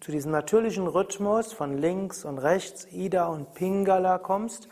zu 0.00 0.10
diesem 0.10 0.32
natürlichen 0.32 0.86
Rhythmus 0.86 1.52
von 1.52 1.76
links 1.76 2.24
und 2.24 2.38
rechts, 2.38 2.90
Ida 2.90 3.26
und 3.26 3.52
Pingala 3.52 4.16
kommst 4.16 4.68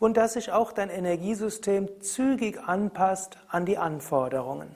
und 0.00 0.16
dass 0.16 0.32
sich 0.32 0.50
auch 0.50 0.72
dein 0.72 0.90
Energiesystem 0.90 2.00
zügig 2.00 2.58
anpasst 2.58 3.38
an 3.46 3.64
die 3.64 3.78
Anforderungen. 3.78 4.74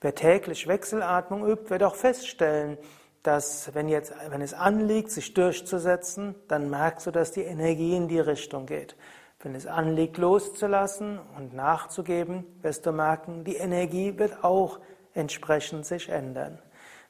Wer 0.00 0.14
täglich 0.14 0.68
Wechselatmung 0.68 1.44
übt, 1.44 1.70
wird 1.70 1.82
auch 1.82 1.96
feststellen, 1.96 2.78
dass 3.24 3.74
wenn, 3.74 3.88
jetzt, 3.88 4.14
wenn 4.28 4.40
es 4.40 4.54
anliegt, 4.54 5.10
sich 5.10 5.34
durchzusetzen, 5.34 6.36
dann 6.46 6.70
merkst 6.70 7.08
du, 7.08 7.10
dass 7.10 7.32
die 7.32 7.42
Energie 7.42 7.96
in 7.96 8.06
die 8.06 8.20
Richtung 8.20 8.64
geht. 8.66 8.94
Wenn 9.40 9.56
es 9.56 9.66
anliegt, 9.66 10.18
loszulassen 10.18 11.18
und 11.36 11.52
nachzugeben, 11.52 12.44
wirst 12.62 12.86
du 12.86 12.92
merken, 12.92 13.42
die 13.42 13.56
Energie 13.56 14.18
wird 14.18 14.44
auch 14.44 14.78
entsprechend 15.14 15.84
sich 15.84 16.10
ändern. 16.10 16.60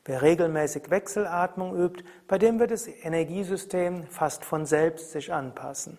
Wer 0.05 0.21
regelmäßig 0.21 0.91
Wechselatmung 0.91 1.75
übt, 1.77 2.05
bei 2.29 2.37
dem 2.37 2.59
wird 2.59 2.71
das 2.71 2.87
Energiesystem 2.87 4.07
fast 4.09 4.45
von 4.45 4.67
selbst 4.67 5.13
sich 5.13 5.33
anpassen. 5.33 5.99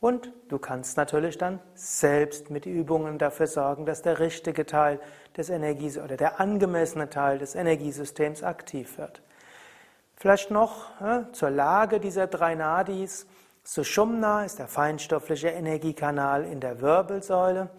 Und 0.00 0.32
du 0.48 0.58
kannst 0.58 0.96
natürlich 0.96 1.38
dann 1.38 1.60
selbst 1.74 2.50
mit 2.50 2.66
Übungen 2.66 3.18
dafür 3.18 3.46
sorgen, 3.46 3.86
dass 3.86 4.02
der 4.02 4.18
richtige 4.18 4.66
Teil 4.66 5.00
des 5.36 5.48
Energies 5.48 5.96
oder 5.96 6.16
der 6.16 6.40
angemessene 6.40 7.08
Teil 7.08 7.38
des 7.38 7.54
Energiesystems 7.54 8.42
aktiv 8.42 8.98
wird. 8.98 9.22
Vielleicht 10.16 10.50
noch 10.50 10.88
ja, 11.00 11.26
zur 11.32 11.50
Lage 11.50 12.00
dieser 12.00 12.26
drei 12.26 12.54
Nadis. 12.54 13.26
Sushumna 13.62 14.44
ist 14.44 14.58
der 14.58 14.68
feinstoffliche 14.68 15.48
Energiekanal 15.48 16.44
in 16.44 16.60
der 16.60 16.80
Wirbelsäule. 16.80 17.70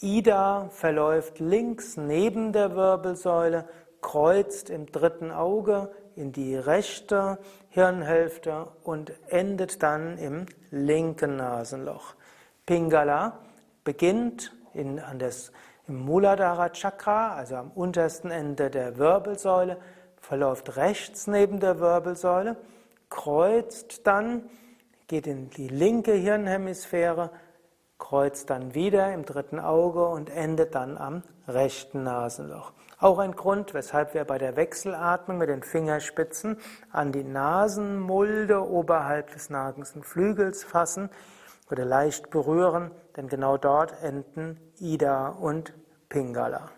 Ida 0.00 0.68
verläuft 0.70 1.38
links 1.38 1.96
neben 1.96 2.52
der 2.52 2.76
Wirbelsäule, 2.76 3.66
kreuzt 4.06 4.70
im 4.70 4.86
dritten 4.86 5.32
Auge 5.32 5.90
in 6.14 6.30
die 6.30 6.54
rechte 6.54 7.40
Hirnhälfte 7.70 8.68
und 8.84 9.12
endet 9.26 9.82
dann 9.82 10.16
im 10.18 10.46
linken 10.70 11.34
Nasenloch. 11.34 12.14
Pingala 12.66 13.40
beginnt 13.82 14.54
in, 14.74 15.00
an 15.00 15.18
des, 15.18 15.50
im 15.88 15.96
Muladhara 15.96 16.68
Chakra, 16.68 17.34
also 17.34 17.56
am 17.56 17.72
untersten 17.72 18.30
Ende 18.30 18.70
der 18.70 18.96
Wirbelsäule, 18.96 19.76
verläuft 20.20 20.76
rechts 20.76 21.26
neben 21.26 21.58
der 21.58 21.80
Wirbelsäule, 21.80 22.56
kreuzt 23.10 24.06
dann 24.06 24.48
geht 25.08 25.26
in 25.26 25.50
die 25.50 25.66
linke 25.66 26.12
Hirnhemisphäre, 26.12 27.30
kreuzt 27.98 28.50
dann 28.50 28.72
wieder 28.72 29.12
im 29.12 29.24
dritten 29.24 29.58
Auge 29.58 30.06
und 30.06 30.30
endet 30.30 30.76
dann 30.76 30.96
am 30.96 31.24
rechten 31.48 32.04
Nasenloch. 32.04 32.72
Auch 32.98 33.18
ein 33.18 33.32
Grund, 33.32 33.74
weshalb 33.74 34.14
wir 34.14 34.24
bei 34.24 34.38
der 34.38 34.56
Wechselatmung 34.56 35.36
mit 35.36 35.50
den 35.50 35.62
Fingerspitzen 35.62 36.56
an 36.90 37.12
die 37.12 37.24
Nasenmulde 37.24 38.66
oberhalb 38.66 39.32
des 39.32 39.50
Nasenflügels 39.50 40.64
fassen 40.64 41.10
oder 41.70 41.84
leicht 41.84 42.30
berühren, 42.30 42.90
denn 43.16 43.28
genau 43.28 43.58
dort 43.58 44.02
enden 44.02 44.58
Ida 44.80 45.28
und 45.28 45.74
Pingala. 46.08 46.70